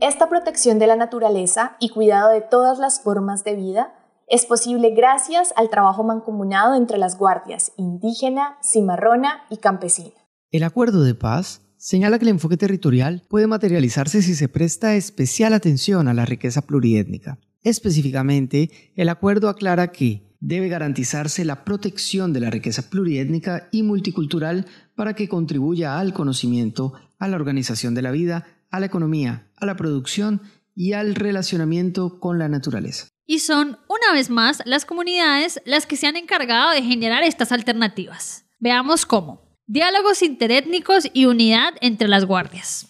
Esta 0.00 0.28
protección 0.28 0.78
de 0.78 0.86
la 0.86 0.96
naturaleza 0.96 1.76
y 1.80 1.88
cuidado 1.88 2.30
de 2.30 2.42
todas 2.42 2.78
las 2.78 3.02
formas 3.02 3.44
de 3.44 3.56
vida 3.56 3.94
es 4.28 4.44
posible 4.44 4.90
gracias 4.90 5.52
al 5.56 5.70
trabajo 5.70 6.04
mancomunado 6.04 6.74
entre 6.74 6.98
las 6.98 7.16
guardias 7.16 7.72
indígena, 7.76 8.58
cimarrona 8.62 9.44
y 9.50 9.56
campesina. 9.56 10.14
El 10.50 10.64
acuerdo 10.64 11.02
de 11.02 11.14
paz 11.14 11.62
señala 11.76 12.18
que 12.18 12.24
el 12.24 12.30
enfoque 12.30 12.56
territorial 12.56 13.22
puede 13.28 13.46
materializarse 13.46 14.22
si 14.22 14.34
se 14.34 14.48
presta 14.48 14.94
especial 14.94 15.54
atención 15.54 16.08
a 16.08 16.14
la 16.14 16.24
riqueza 16.24 16.62
pluriétnica. 16.62 17.38
Específicamente, 17.66 18.70
el 18.94 19.08
acuerdo 19.08 19.48
aclara 19.48 19.90
que 19.90 20.22
debe 20.38 20.68
garantizarse 20.68 21.44
la 21.44 21.64
protección 21.64 22.32
de 22.32 22.38
la 22.38 22.48
riqueza 22.48 22.88
pluriétnica 22.88 23.68
y 23.72 23.82
multicultural 23.82 24.66
para 24.94 25.14
que 25.14 25.28
contribuya 25.28 25.98
al 25.98 26.12
conocimiento, 26.12 26.92
a 27.18 27.26
la 27.26 27.34
organización 27.34 27.96
de 27.96 28.02
la 28.02 28.12
vida, 28.12 28.46
a 28.70 28.78
la 28.78 28.86
economía, 28.86 29.50
a 29.56 29.66
la 29.66 29.74
producción 29.74 30.42
y 30.76 30.92
al 30.92 31.16
relacionamiento 31.16 32.20
con 32.20 32.38
la 32.38 32.48
naturaleza. 32.48 33.08
Y 33.26 33.40
son, 33.40 33.78
una 33.88 34.12
vez 34.12 34.30
más, 34.30 34.62
las 34.64 34.84
comunidades 34.84 35.60
las 35.64 35.86
que 35.86 35.96
se 35.96 36.06
han 36.06 36.14
encargado 36.14 36.70
de 36.70 36.84
generar 36.84 37.24
estas 37.24 37.50
alternativas. 37.50 38.44
Veamos 38.60 39.06
cómo. 39.06 39.42
Diálogos 39.66 40.22
interétnicos 40.22 41.08
y 41.12 41.24
unidad 41.24 41.74
entre 41.80 42.06
las 42.06 42.26
guardias. 42.26 42.86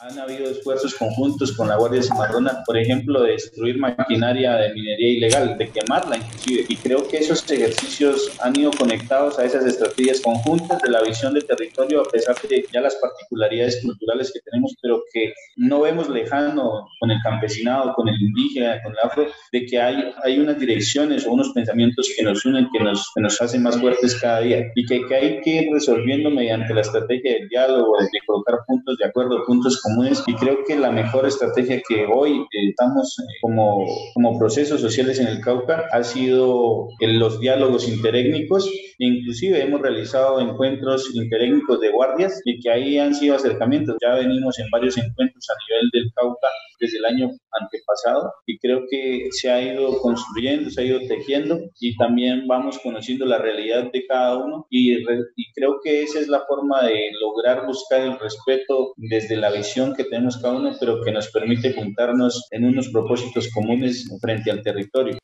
Han 0.00 0.16
habido 0.16 0.48
esfuerzos 0.48 0.94
conjuntos 0.94 1.56
con 1.56 1.66
la 1.66 1.76
Guardia 1.76 2.00
Cimarrona, 2.00 2.62
por 2.64 2.78
ejemplo, 2.78 3.20
de 3.22 3.32
destruir 3.32 3.78
maquinaria 3.78 4.54
de 4.54 4.72
minería 4.72 5.08
ilegal, 5.08 5.58
de 5.58 5.68
quemarla 5.70 6.18
inclusive. 6.18 6.66
Y 6.68 6.76
creo 6.76 7.08
que 7.08 7.16
esos 7.16 7.50
ejercicios 7.50 8.30
han 8.40 8.56
ido 8.56 8.70
conectados 8.70 9.40
a 9.40 9.44
esas 9.44 9.66
estrategias 9.66 10.20
conjuntas 10.20 10.80
de 10.82 10.90
la 10.90 11.02
visión 11.02 11.34
de 11.34 11.40
territorio, 11.40 12.02
a 12.02 12.04
pesar 12.04 12.36
de 12.48 12.64
ya 12.72 12.80
las 12.80 12.94
particularidades 12.94 13.82
culturales 13.82 14.30
que 14.32 14.38
tenemos, 14.48 14.76
pero 14.80 15.02
que 15.12 15.32
no 15.56 15.80
vemos 15.80 16.08
lejano 16.08 16.88
con 17.00 17.10
el 17.10 17.18
campesinado, 17.24 17.92
con 17.94 18.08
el 18.08 18.22
indígena, 18.22 18.80
con 18.84 18.92
el 18.92 18.98
afro, 19.02 19.26
de 19.50 19.66
que 19.66 19.80
hay, 19.80 20.12
hay 20.22 20.38
unas 20.38 20.60
direcciones 20.60 21.26
o 21.26 21.32
unos 21.32 21.48
pensamientos 21.50 22.08
que 22.16 22.22
nos 22.22 22.44
unen, 22.44 22.68
que 22.72 22.78
nos, 22.78 23.10
que 23.16 23.20
nos 23.20 23.42
hacen 23.42 23.64
más 23.64 23.76
fuertes 23.76 24.14
cada 24.20 24.40
día 24.40 24.70
y 24.76 24.86
que, 24.86 25.04
que 25.08 25.14
hay 25.16 25.40
que 25.40 25.50
ir 25.62 25.72
resolviendo 25.72 26.30
mediante 26.30 26.72
la 26.72 26.82
estrategia 26.82 27.32
del 27.32 27.48
diálogo, 27.48 27.98
de 27.98 28.20
colocar 28.24 28.60
puntos 28.64 28.96
de 28.96 29.04
acuerdo, 29.04 29.44
puntos 29.44 29.82
comunes. 29.88 30.22
Y 30.26 30.34
creo 30.34 30.58
que 30.66 30.76
la 30.76 30.90
mejor 30.90 31.26
estrategia 31.26 31.82
que 31.88 32.06
hoy 32.06 32.38
eh, 32.40 32.68
estamos 32.70 33.18
eh, 33.18 33.22
como, 33.40 33.84
como 34.14 34.38
procesos 34.38 34.80
sociales 34.80 35.18
en 35.18 35.28
el 35.28 35.40
Cauca 35.40 35.86
ha 35.92 36.02
sido 36.02 36.88
los 37.00 37.40
diálogos 37.40 37.88
interétnicos. 37.88 38.70
Inclusive 38.98 39.62
hemos 39.62 39.80
realizado 39.80 40.40
encuentros 40.40 41.14
interétnicos 41.14 41.80
de 41.80 41.90
guardias 41.90 42.40
y 42.44 42.60
que 42.60 42.70
ahí 42.70 42.98
han 42.98 43.14
sido 43.14 43.36
acercamientos. 43.36 43.96
Ya 44.02 44.14
venimos 44.14 44.58
en 44.58 44.70
varios 44.70 44.96
encuentros 44.98 45.46
a 45.50 45.54
nivel 45.68 45.90
del 45.92 46.12
Cauca 46.14 46.48
desde 46.80 46.98
el 46.98 47.04
año 47.04 47.30
antepasado 47.60 48.32
y 48.46 48.58
creo 48.58 48.84
que 48.90 49.28
se 49.32 49.50
ha 49.50 49.60
ido 49.60 49.98
construyendo, 50.00 50.70
se 50.70 50.80
ha 50.80 50.84
ido 50.84 51.00
tejiendo 51.08 51.58
y 51.80 51.96
también 51.96 52.46
vamos 52.46 52.78
conociendo 52.82 53.26
la 53.26 53.38
realidad 53.38 53.90
de 53.92 54.06
cada 54.06 54.36
uno 54.36 54.66
y, 54.70 54.94
y 54.94 55.52
creo 55.54 55.80
que 55.82 56.02
esa 56.02 56.20
es 56.20 56.28
la 56.28 56.44
forma 56.46 56.84
de 56.84 57.10
lograr 57.20 57.66
buscar 57.66 58.00
el 58.00 58.18
respeto 58.18 58.92
desde 58.96 59.36
la 59.36 59.50
visión 59.50 59.77
que 59.96 60.04
tenemos 60.04 60.36
cada 60.38 60.54
uno, 60.54 60.72
pero 60.78 61.02
que 61.02 61.12
nos 61.12 61.28
permite 61.30 61.72
juntarnos 61.72 62.48
en 62.50 62.64
unos 62.64 62.88
propósitos 62.88 63.48
comunes 63.52 64.08
frente 64.20 64.50
al 64.50 64.62
territorio. 64.62 65.18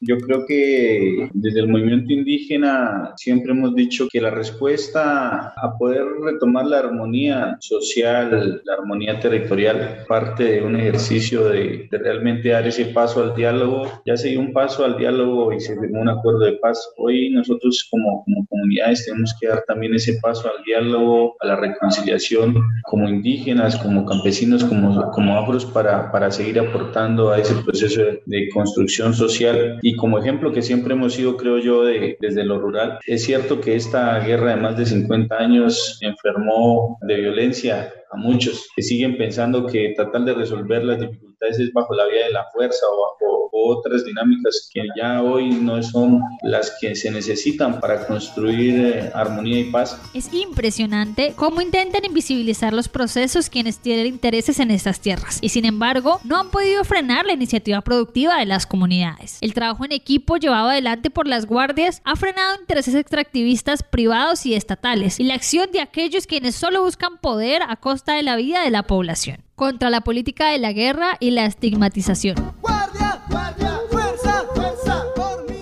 Yo 0.00 0.16
creo 0.18 0.46
que 0.46 1.28
desde 1.34 1.60
el 1.60 1.68
movimiento 1.68 2.12
indígena 2.12 3.14
siempre 3.16 3.52
hemos 3.52 3.74
dicho 3.74 4.06
que 4.10 4.20
la 4.20 4.30
respuesta 4.30 5.52
a 5.56 5.76
poder 5.76 6.04
retomar 6.22 6.66
la 6.66 6.78
armonía 6.78 7.56
social, 7.60 8.62
la 8.64 8.74
armonía 8.74 9.18
territorial, 9.18 10.04
parte 10.06 10.44
de 10.44 10.62
un 10.62 10.76
ejercicio 10.76 11.48
de, 11.48 11.88
realmente 11.90 12.50
dar 12.50 12.66
ese 12.66 12.86
paso 12.86 13.22
al 13.22 13.34
diálogo. 13.34 13.90
Ya 14.06 14.16
se 14.16 14.28
dio 14.28 14.40
un 14.40 14.52
paso 14.52 14.84
al 14.84 14.96
diálogo 14.96 15.52
y 15.52 15.60
se 15.60 15.78
firmó 15.78 16.00
un 16.00 16.08
acuerdo 16.08 16.40
de 16.40 16.52
paz. 16.58 16.78
Hoy 16.96 17.30
nosotros 17.30 17.88
como, 17.90 18.24
comunidades 18.48 19.04
tenemos 19.04 19.34
que 19.40 19.48
dar 19.48 19.64
también 19.66 19.94
ese 19.94 20.18
paso 20.22 20.48
al 20.48 20.62
diálogo, 20.64 21.34
a 21.40 21.46
la 21.46 21.56
reconciliación, 21.56 22.54
como 22.84 23.08
indígenas, 23.08 23.76
como 23.76 24.06
campesinos, 24.06 24.64
como, 24.64 25.10
como 25.10 25.38
afros, 25.38 25.66
para, 25.66 26.12
para 26.12 26.30
seguir 26.30 26.60
aportando 26.60 27.30
a 27.30 27.38
ese 27.38 27.54
proceso 27.64 28.02
de, 28.26 28.48
construcción 28.54 29.12
social 29.12 29.78
como 29.96 30.18
ejemplo 30.18 30.52
que 30.52 30.62
siempre 30.62 30.94
hemos 30.94 31.14
sido, 31.14 31.36
creo 31.36 31.58
yo, 31.58 31.84
de, 31.84 32.16
desde 32.20 32.44
lo 32.44 32.58
rural, 32.58 32.98
es 33.06 33.24
cierto 33.24 33.60
que 33.60 33.76
esta 33.76 34.18
guerra 34.20 34.54
de 34.54 34.60
más 34.60 34.76
de 34.76 34.86
50 34.86 35.36
años 35.36 35.98
enfermó 36.00 36.98
de 37.02 37.16
violencia 37.16 37.92
a 38.10 38.16
muchos 38.16 38.68
que 38.74 38.82
siguen 38.82 39.16
pensando 39.16 39.66
que 39.66 39.92
tratar 39.96 40.24
de 40.24 40.34
resolver 40.34 40.84
las 40.84 41.00
dificultades 41.00 41.58
es 41.58 41.72
bajo 41.72 41.94
la 41.94 42.06
vía 42.06 42.26
de 42.26 42.32
la 42.32 42.46
fuerza 42.52 42.86
o 42.86 43.02
bajo 43.02 43.38
otras 43.52 44.04
dinámicas 44.04 44.68
que 44.72 44.82
ya 44.96 45.22
hoy 45.22 45.50
no 45.50 45.82
son 45.82 46.20
las 46.42 46.76
que 46.80 46.94
se 46.94 47.10
necesitan 47.10 47.80
para 47.80 48.06
construir 48.06 48.74
eh, 48.78 49.10
armonía 49.14 49.60
y 49.60 49.64
paz. 49.64 50.00
Es 50.14 50.32
impresionante 50.32 51.32
cómo 51.36 51.60
intentan 51.60 52.04
invisibilizar 52.04 52.72
los 52.72 52.88
procesos 52.88 53.50
quienes 53.50 53.78
tienen 53.78 54.06
intereses 54.06 54.60
en 54.60 54.70
estas 54.70 55.00
tierras 55.00 55.38
y 55.40 55.48
sin 55.48 55.64
embargo 55.64 56.20
no 56.24 56.38
han 56.38 56.50
podido 56.50 56.84
frenar 56.84 57.26
la 57.26 57.32
iniciativa 57.32 57.80
productiva 57.80 58.38
de 58.38 58.46
las 58.46 58.66
comunidades. 58.66 59.38
El 59.40 59.54
trabajo 59.54 59.84
en 59.84 59.92
equipo 59.92 60.36
llevado 60.36 60.68
adelante 60.68 61.10
por 61.10 61.26
las 61.26 61.46
guardias 61.46 62.00
ha 62.04 62.16
frenado 62.16 62.60
intereses 62.60 62.94
extractivistas 62.94 63.82
privados 63.82 64.46
y 64.46 64.54
estatales 64.54 65.20
y 65.20 65.24
la 65.24 65.34
acción 65.34 65.70
de 65.72 65.80
aquellos 65.80 66.26
quienes 66.26 66.54
solo 66.54 66.82
buscan 66.82 67.18
poder 67.18 67.62
a 67.62 67.76
costa 67.76 67.97
de 68.04 68.22
la 68.22 68.36
vida 68.36 68.62
de 68.62 68.70
la 68.70 68.82
población 68.82 69.38
contra 69.54 69.90
la 69.90 70.02
política 70.02 70.50
de 70.50 70.58
la 70.58 70.72
guerra 70.72 71.16
y 71.20 71.32
la 71.32 71.44
estigmatización. 71.44 72.36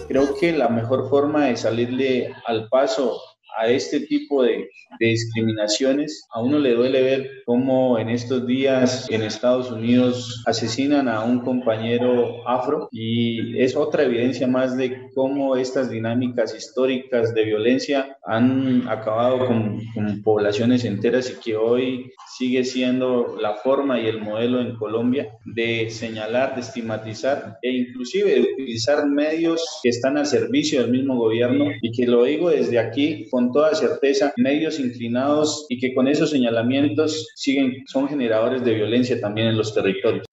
Creo 0.09 0.35
que 0.39 0.53
la 0.53 0.69
mejor 0.69 1.09
forma 1.09 1.47
de 1.47 1.57
salirle 1.57 2.33
al 2.47 2.69
paso 2.69 3.21
a 3.57 3.69
este 3.69 4.01
tipo 4.01 4.43
de, 4.43 4.69
discriminaciones. 4.99 6.27
A 6.33 6.41
uno 6.41 6.59
le 6.59 6.75
duele 6.75 7.03
ver 7.03 7.31
cómo 7.45 7.99
en 7.99 8.09
estos 8.09 8.47
días 8.47 9.11
en 9.11 9.23
Estados 9.23 9.71
Unidos 9.71 10.43
asesinan 10.47 11.09
a 11.09 11.23
un 11.25 11.41
compañero 11.41 12.49
afro 12.49 12.89
y 12.93 13.61
es 13.61 13.77
otra 13.77 14.05
evidencia 14.05 14.47
más 14.47 14.77
de 14.77 15.11
cómo 15.15 15.57
estas 15.57 15.91
dinámicas 15.91 16.55
históricas 16.55 17.35
de 17.35 17.45
violencia 17.45 18.17
han 18.25 18.89
acabado 18.89 19.47
con, 19.47 19.81
con 19.93 20.23
poblaciones 20.23 20.85
enteras 20.85 21.31
y 21.31 21.41
que 21.43 21.57
hoy 21.57 22.13
sigue 22.37 22.65
siendo 22.65 23.37
la 23.41 23.55
forma 23.55 24.01
y 24.01 24.07
el 24.07 24.21
modelo 24.21 24.61
en 24.61 24.77
Colombia 24.77 25.29
de 25.45 25.89
señalar, 25.91 26.55
de 26.55 26.61
estigmatizar 26.61 27.59
e 27.63 27.71
inclusive 27.71 28.35
de 28.35 28.41
utilizar 28.41 29.07
medios 29.07 29.65
que 29.83 29.89
están 29.89 30.17
al 30.17 30.27
servicio 30.27 30.83
del 30.83 30.91
mismo 30.91 31.17
gobierno 31.17 31.67
y 31.81 31.93
que 31.93 32.07
lo 32.07 32.25
digo 32.25 32.51
desde 32.51 32.79
aquí 32.79 33.29
con 33.31 33.53
toda 33.53 33.75
certeza, 33.75 34.33
medios 34.37 34.79
inclinados 34.79 35.67
y 35.69 35.79
que 35.79 35.95
con 35.95 36.09
esos 36.09 36.31
señalamientos 36.31 37.29
siguen, 37.35 37.85
son 37.87 38.09
generadores 38.09 38.65
de 38.65 38.75
violencia 38.75 39.21
también 39.21 39.49
en 39.49 39.57
los 39.57 39.75
territorios. 39.75 40.27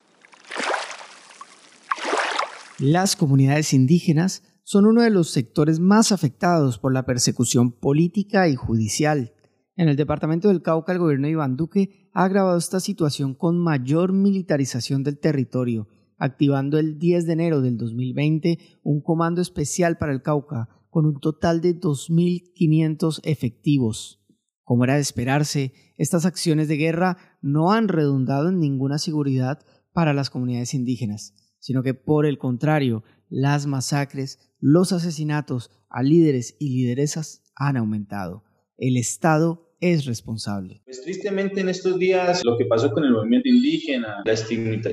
Las 2.79 3.15
comunidades 3.15 3.73
indígenas 3.73 4.43
son 4.63 4.85
uno 4.85 5.01
de 5.01 5.09
los 5.09 5.29
sectores 5.29 5.79
más 5.79 6.11
afectados 6.11 6.79
por 6.79 6.93
la 6.93 7.05
persecución 7.05 7.71
política 7.71 8.49
y 8.49 8.55
judicial. 8.55 9.31
En 9.75 9.89
el 9.89 9.95
departamento 9.95 10.49
del 10.49 10.61
Cauca, 10.61 10.93
el 10.93 10.99
gobierno 10.99 11.25
de 11.25 11.31
Iván 11.31 11.57
Duque 11.57 12.09
ha 12.13 12.25
agravado 12.25 12.57
esta 12.57 12.79
situación 12.79 13.33
con 13.33 13.57
mayor 13.57 14.13
militarización 14.13 15.03
del 15.03 15.17
territorio, 15.17 15.87
activando 16.17 16.77
el 16.77 16.99
10 16.99 17.25
de 17.25 17.33
enero 17.33 17.61
del 17.61 17.77
2020 17.77 18.59
un 18.83 19.01
comando 19.01 19.41
especial 19.41 19.97
para 19.97 20.13
el 20.13 20.21
Cauca, 20.21 20.69
con 20.91 21.07
un 21.07 21.19
total 21.19 21.59
de 21.59 21.75
2.500 21.79 23.21
efectivos. 23.23 24.23
Como 24.63 24.83
era 24.83 24.93
de 24.93 25.01
esperarse, 25.01 25.73
estas 25.97 26.27
acciones 26.27 26.67
de 26.67 26.77
guerra 26.77 27.17
no 27.41 27.71
han 27.71 27.87
redundado 27.87 28.49
en 28.49 28.59
ninguna 28.59 28.99
seguridad 28.99 29.65
para 29.91 30.13
las 30.13 30.29
comunidades 30.29 30.75
indígenas, 30.75 31.33
sino 31.57 31.81
que 31.81 31.95
por 31.95 32.27
el 32.27 32.37
contrario, 32.37 33.03
las 33.27 33.65
masacres, 33.65 34.37
los 34.59 34.93
asesinatos 34.93 35.71
a 35.89 36.03
líderes 36.03 36.55
y 36.59 36.69
lideresas 36.69 37.41
han 37.55 37.75
aumentado. 37.75 38.43
El 38.77 38.97
Estado 38.97 39.72
es 39.83 40.05
responsable? 40.05 40.81
Pues 40.85 41.01
tristemente 41.03 41.59
en 41.59 41.67
estos 41.67 41.99
días 41.99 42.41
lo 42.45 42.57
que 42.57 42.65
pasó 42.65 42.89
con 42.91 43.03
el 43.03 43.11
movimiento 43.11 43.49
indígena, 43.49 44.23
la, 44.23 44.33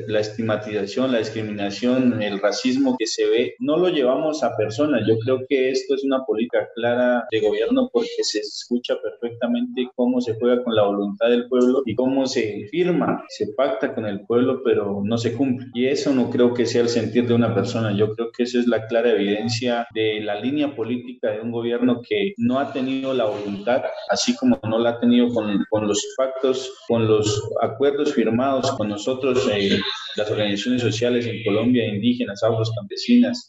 la 0.08 0.20
estigmatización, 0.20 1.12
la 1.12 1.18
discriminación, 1.18 2.20
el 2.20 2.40
racismo 2.40 2.96
que 2.98 3.06
se 3.06 3.28
ve, 3.28 3.54
no 3.60 3.76
lo 3.76 3.88
llevamos 3.88 4.42
a 4.42 4.56
personas. 4.56 5.02
Yo 5.06 5.16
creo 5.18 5.40
que 5.48 5.70
esto 5.70 5.94
es 5.94 6.02
una 6.02 6.24
política 6.24 6.68
clara 6.74 7.24
de 7.30 7.40
gobierno 7.40 7.88
porque 7.92 8.08
se 8.22 8.40
escucha 8.40 8.96
perfectamente 9.00 9.88
cómo 9.94 10.20
se 10.20 10.34
juega 10.34 10.62
con 10.64 10.74
la 10.74 10.82
voluntad 10.82 11.28
del 11.28 11.48
pueblo 11.48 11.82
y 11.86 11.94
cómo 11.94 12.26
se 12.26 12.66
firma, 12.70 13.24
se 13.28 13.52
pacta 13.56 13.94
con 13.94 14.06
el 14.06 14.26
pueblo, 14.26 14.62
pero 14.64 15.02
no 15.04 15.18
se 15.18 15.34
cumple. 15.34 15.68
Y 15.72 15.86
eso 15.86 16.12
no 16.12 16.30
creo 16.30 16.52
que 16.52 16.66
sea 16.66 16.82
el 16.82 16.88
sentir 16.88 17.28
de 17.28 17.34
una 17.34 17.54
persona. 17.54 17.96
Yo 17.96 18.12
creo 18.14 18.30
que 18.36 18.42
eso 18.42 18.58
es 18.58 18.66
la 18.66 18.86
clara 18.88 19.12
evidencia 19.12 19.86
de 19.94 20.20
la 20.20 20.40
línea 20.40 20.74
política 20.74 21.30
de 21.30 21.40
un 21.40 21.52
gobierno 21.52 22.00
que 22.02 22.34
no 22.38 22.58
ha 22.58 22.72
tenido 22.72 23.14
la 23.14 23.26
voluntad, 23.26 23.82
así 24.08 24.34
como 24.34 24.58
no 24.68 24.79
la 24.80 24.90
ha 24.90 25.00
tenido 25.00 25.28
con, 25.28 25.64
con 25.68 25.86
los 25.86 26.04
pactos, 26.16 26.72
con 26.88 27.06
los 27.06 27.42
acuerdos 27.60 28.14
firmados 28.14 28.72
con 28.72 28.88
nosotros, 28.88 29.48
eh, 29.52 29.78
las 30.16 30.30
organizaciones 30.30 30.82
sociales 30.82 31.26
en 31.26 31.42
Colombia, 31.44 31.86
indígenas, 31.86 32.42
afros, 32.42 32.72
campesinas, 32.74 33.46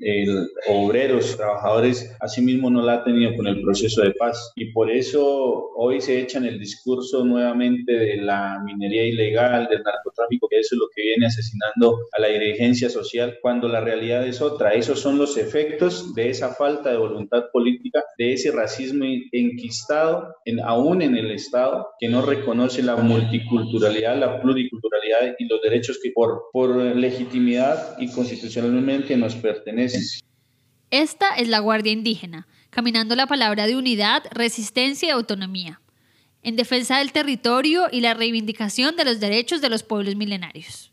obreros, 0.68 1.36
trabajadores, 1.36 2.16
asimismo 2.20 2.70
no 2.70 2.82
la 2.82 2.96
ha 2.96 3.04
tenido 3.04 3.36
con 3.36 3.48
el 3.48 3.62
proceso 3.62 4.02
de 4.02 4.12
paz. 4.12 4.52
Y 4.56 4.72
por 4.72 4.92
eso 4.92 5.72
hoy 5.76 6.02
se 6.02 6.20
echan 6.20 6.46
el 6.46 6.60
discurso 6.60 7.26
nuevamente 7.26 7.94
de 7.94 8.18
la 8.18 8.62
minería 8.64 9.06
ilegal, 9.06 9.68
del 9.70 9.84
narcotráfico, 9.84 10.48
que 10.50 10.60
eso 10.60 10.76
es 10.76 10.80
lo 10.80 10.88
que 10.96 11.02
viene 11.02 11.26
asesinando 11.26 12.00
a 12.14 12.22
la 12.22 12.28
dirigencia 12.28 12.90
social, 12.90 13.38
cuando 13.42 13.68
la 13.68 13.82
realidad 13.82 14.26
es 14.26 14.42
otra. 14.42 14.74
Esos 14.74 15.00
son 15.00 15.18
los 15.18 15.38
efectos 15.38 16.14
de 16.14 16.30
esa 16.30 16.54
falta 16.54 16.92
de 16.92 16.98
voluntad 16.98 17.46
política, 17.52 18.04
de 18.18 18.34
ese 18.34 18.52
racismo 18.52 19.06
enquistado 19.32 20.36
en, 20.46 20.60
aún 20.60 21.02
en 21.02 21.16
el 21.16 21.21
Estado, 21.30 21.90
que 22.00 22.10
no 22.10 22.24
reconoce 22.24 22.82
la 22.82 22.96
multiculturalidad, 22.96 24.18
la 24.18 24.42
pluriculturalidad 24.42 25.36
y 25.38 25.46
los 25.46 25.62
derechos 25.62 26.00
que 26.02 26.12
por 26.12 26.50
legitimidad 26.96 27.98
y 28.00 28.12
constitucionalmente 28.12 29.16
nos 29.18 29.36
pertenecen. 29.36 30.02
Esta 30.90 31.36
es 31.36 31.48
la 31.48 31.60
Guardia 31.60 31.92
Indígena, 31.92 32.48
caminando 32.72 33.16
la 33.16 33.28
palabra 33.28 33.68
de 33.68 33.76
unidad, 33.76 34.24
resistencia 34.32 35.10
y 35.10 35.12
autonomía. 35.12 35.80
en 36.44 36.56
defensa 36.56 36.98
del 36.98 37.12
territorio 37.12 37.88
y 37.92 38.02
la 38.02 38.14
reivindicación 38.14 38.96
de 38.96 39.06
los 39.06 39.20
derechos 39.20 39.62
de 39.62 39.70
los 39.70 39.84
pueblos 39.84 40.16
milenarios. 40.16 40.91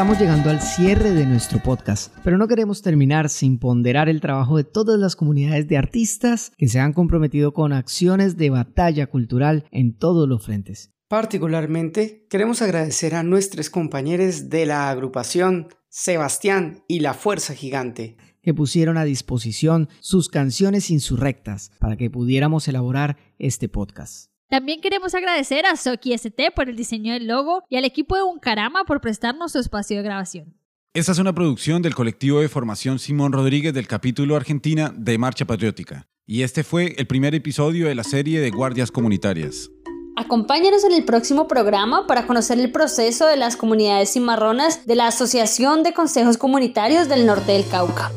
Estamos 0.00 0.18
llegando 0.18 0.48
al 0.48 0.62
cierre 0.62 1.10
de 1.10 1.26
nuestro 1.26 1.62
podcast, 1.62 2.10
pero 2.24 2.38
no 2.38 2.48
queremos 2.48 2.80
terminar 2.80 3.28
sin 3.28 3.58
ponderar 3.58 4.08
el 4.08 4.22
trabajo 4.22 4.56
de 4.56 4.64
todas 4.64 4.98
las 4.98 5.14
comunidades 5.14 5.68
de 5.68 5.76
artistas 5.76 6.52
que 6.56 6.68
se 6.68 6.80
han 6.80 6.94
comprometido 6.94 7.52
con 7.52 7.74
acciones 7.74 8.38
de 8.38 8.48
batalla 8.48 9.08
cultural 9.08 9.66
en 9.70 9.94
todos 9.94 10.26
los 10.26 10.42
frentes. 10.42 10.90
Particularmente, 11.06 12.26
queremos 12.30 12.62
agradecer 12.62 13.14
a 13.14 13.22
nuestros 13.22 13.68
compañeros 13.68 14.48
de 14.48 14.64
la 14.64 14.88
agrupación 14.88 15.68
Sebastián 15.90 16.82
y 16.88 17.00
La 17.00 17.12
Fuerza 17.12 17.52
Gigante, 17.52 18.16
que 18.42 18.54
pusieron 18.54 18.96
a 18.96 19.04
disposición 19.04 19.90
sus 20.00 20.30
canciones 20.30 20.90
insurrectas 20.90 21.72
para 21.78 21.98
que 21.98 22.08
pudiéramos 22.08 22.66
elaborar 22.68 23.18
este 23.38 23.68
podcast. 23.68 24.29
También 24.50 24.80
queremos 24.80 25.14
agradecer 25.14 25.64
a 25.64 25.76
Soki 25.76 26.12
ST 26.12 26.50
por 26.56 26.68
el 26.68 26.74
diseño 26.74 27.12
del 27.12 27.28
logo 27.28 27.62
y 27.68 27.76
al 27.76 27.84
equipo 27.84 28.16
de 28.16 28.24
Uncarama 28.24 28.84
por 28.84 29.00
prestarnos 29.00 29.52
su 29.52 29.60
espacio 29.60 29.96
de 29.98 30.02
grabación. 30.02 30.56
Esta 30.92 31.12
es 31.12 31.20
una 31.20 31.32
producción 31.32 31.82
del 31.82 31.94
colectivo 31.94 32.40
de 32.40 32.48
formación 32.48 32.98
Simón 32.98 33.30
Rodríguez 33.30 33.72
del 33.72 33.86
capítulo 33.86 34.34
Argentina 34.34 34.92
de 34.92 35.18
Marcha 35.18 35.44
Patriótica. 35.44 36.08
Y 36.26 36.42
este 36.42 36.64
fue 36.64 36.96
el 36.98 37.06
primer 37.06 37.32
episodio 37.36 37.86
de 37.86 37.94
la 37.94 38.02
serie 38.02 38.40
de 38.40 38.50
Guardias 38.50 38.90
Comunitarias. 38.90 39.70
Acompáñanos 40.16 40.82
en 40.82 40.94
el 40.94 41.04
próximo 41.04 41.46
programa 41.46 42.08
para 42.08 42.26
conocer 42.26 42.58
el 42.58 42.72
proceso 42.72 43.28
de 43.28 43.36
las 43.36 43.54
comunidades 43.56 44.14
cimarronas 44.14 44.84
de 44.84 44.96
la 44.96 45.06
Asociación 45.06 45.84
de 45.84 45.92
Consejos 45.92 46.38
Comunitarios 46.38 47.08
del 47.08 47.24
Norte 47.24 47.52
del 47.52 47.68
Cauca. 47.68 48.10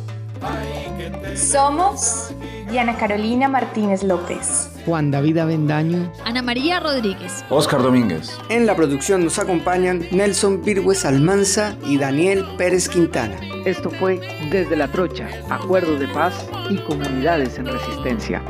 Somos 1.35 2.31
Diana 2.69 2.97
Carolina 2.97 3.47
Martínez 3.47 4.03
López. 4.03 4.71
Juan 4.85 5.11
David 5.11 5.37
Avendaño. 5.37 6.11
Ana 6.25 6.41
María 6.41 6.79
Rodríguez. 6.79 7.45
Oscar 7.49 7.81
Domínguez. 7.81 8.37
En 8.49 8.65
la 8.65 8.75
producción 8.75 9.23
nos 9.23 9.39
acompañan 9.39 10.05
Nelson 10.11 10.63
Virgües 10.63 11.05
Almanza 11.05 11.75
y 11.85 11.97
Daniel 11.97 12.45
Pérez 12.57 12.89
Quintana. 12.89 13.35
Esto 13.65 13.89
fue 13.91 14.19
Desde 14.51 14.75
la 14.75 14.87
Trocha, 14.87 15.27
Acuerdos 15.49 15.99
de 15.99 16.07
Paz 16.07 16.47
y 16.69 16.77
Comunidades 16.79 17.57
en 17.57 17.67
Resistencia. 17.67 18.41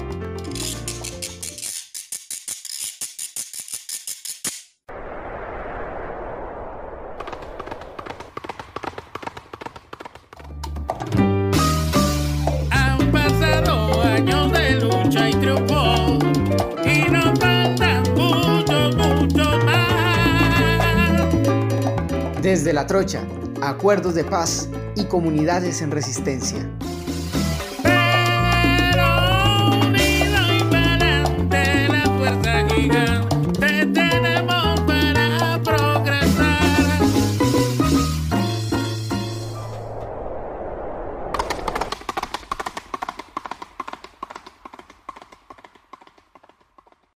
La 22.83 22.87
Trocha, 22.87 23.23
acuerdos 23.61 24.13
de 24.13 24.25
paz 24.25 24.67
y 24.97 25.05
comunidades 25.05 25.81
en 25.81 25.89
resistencia. 25.89 26.69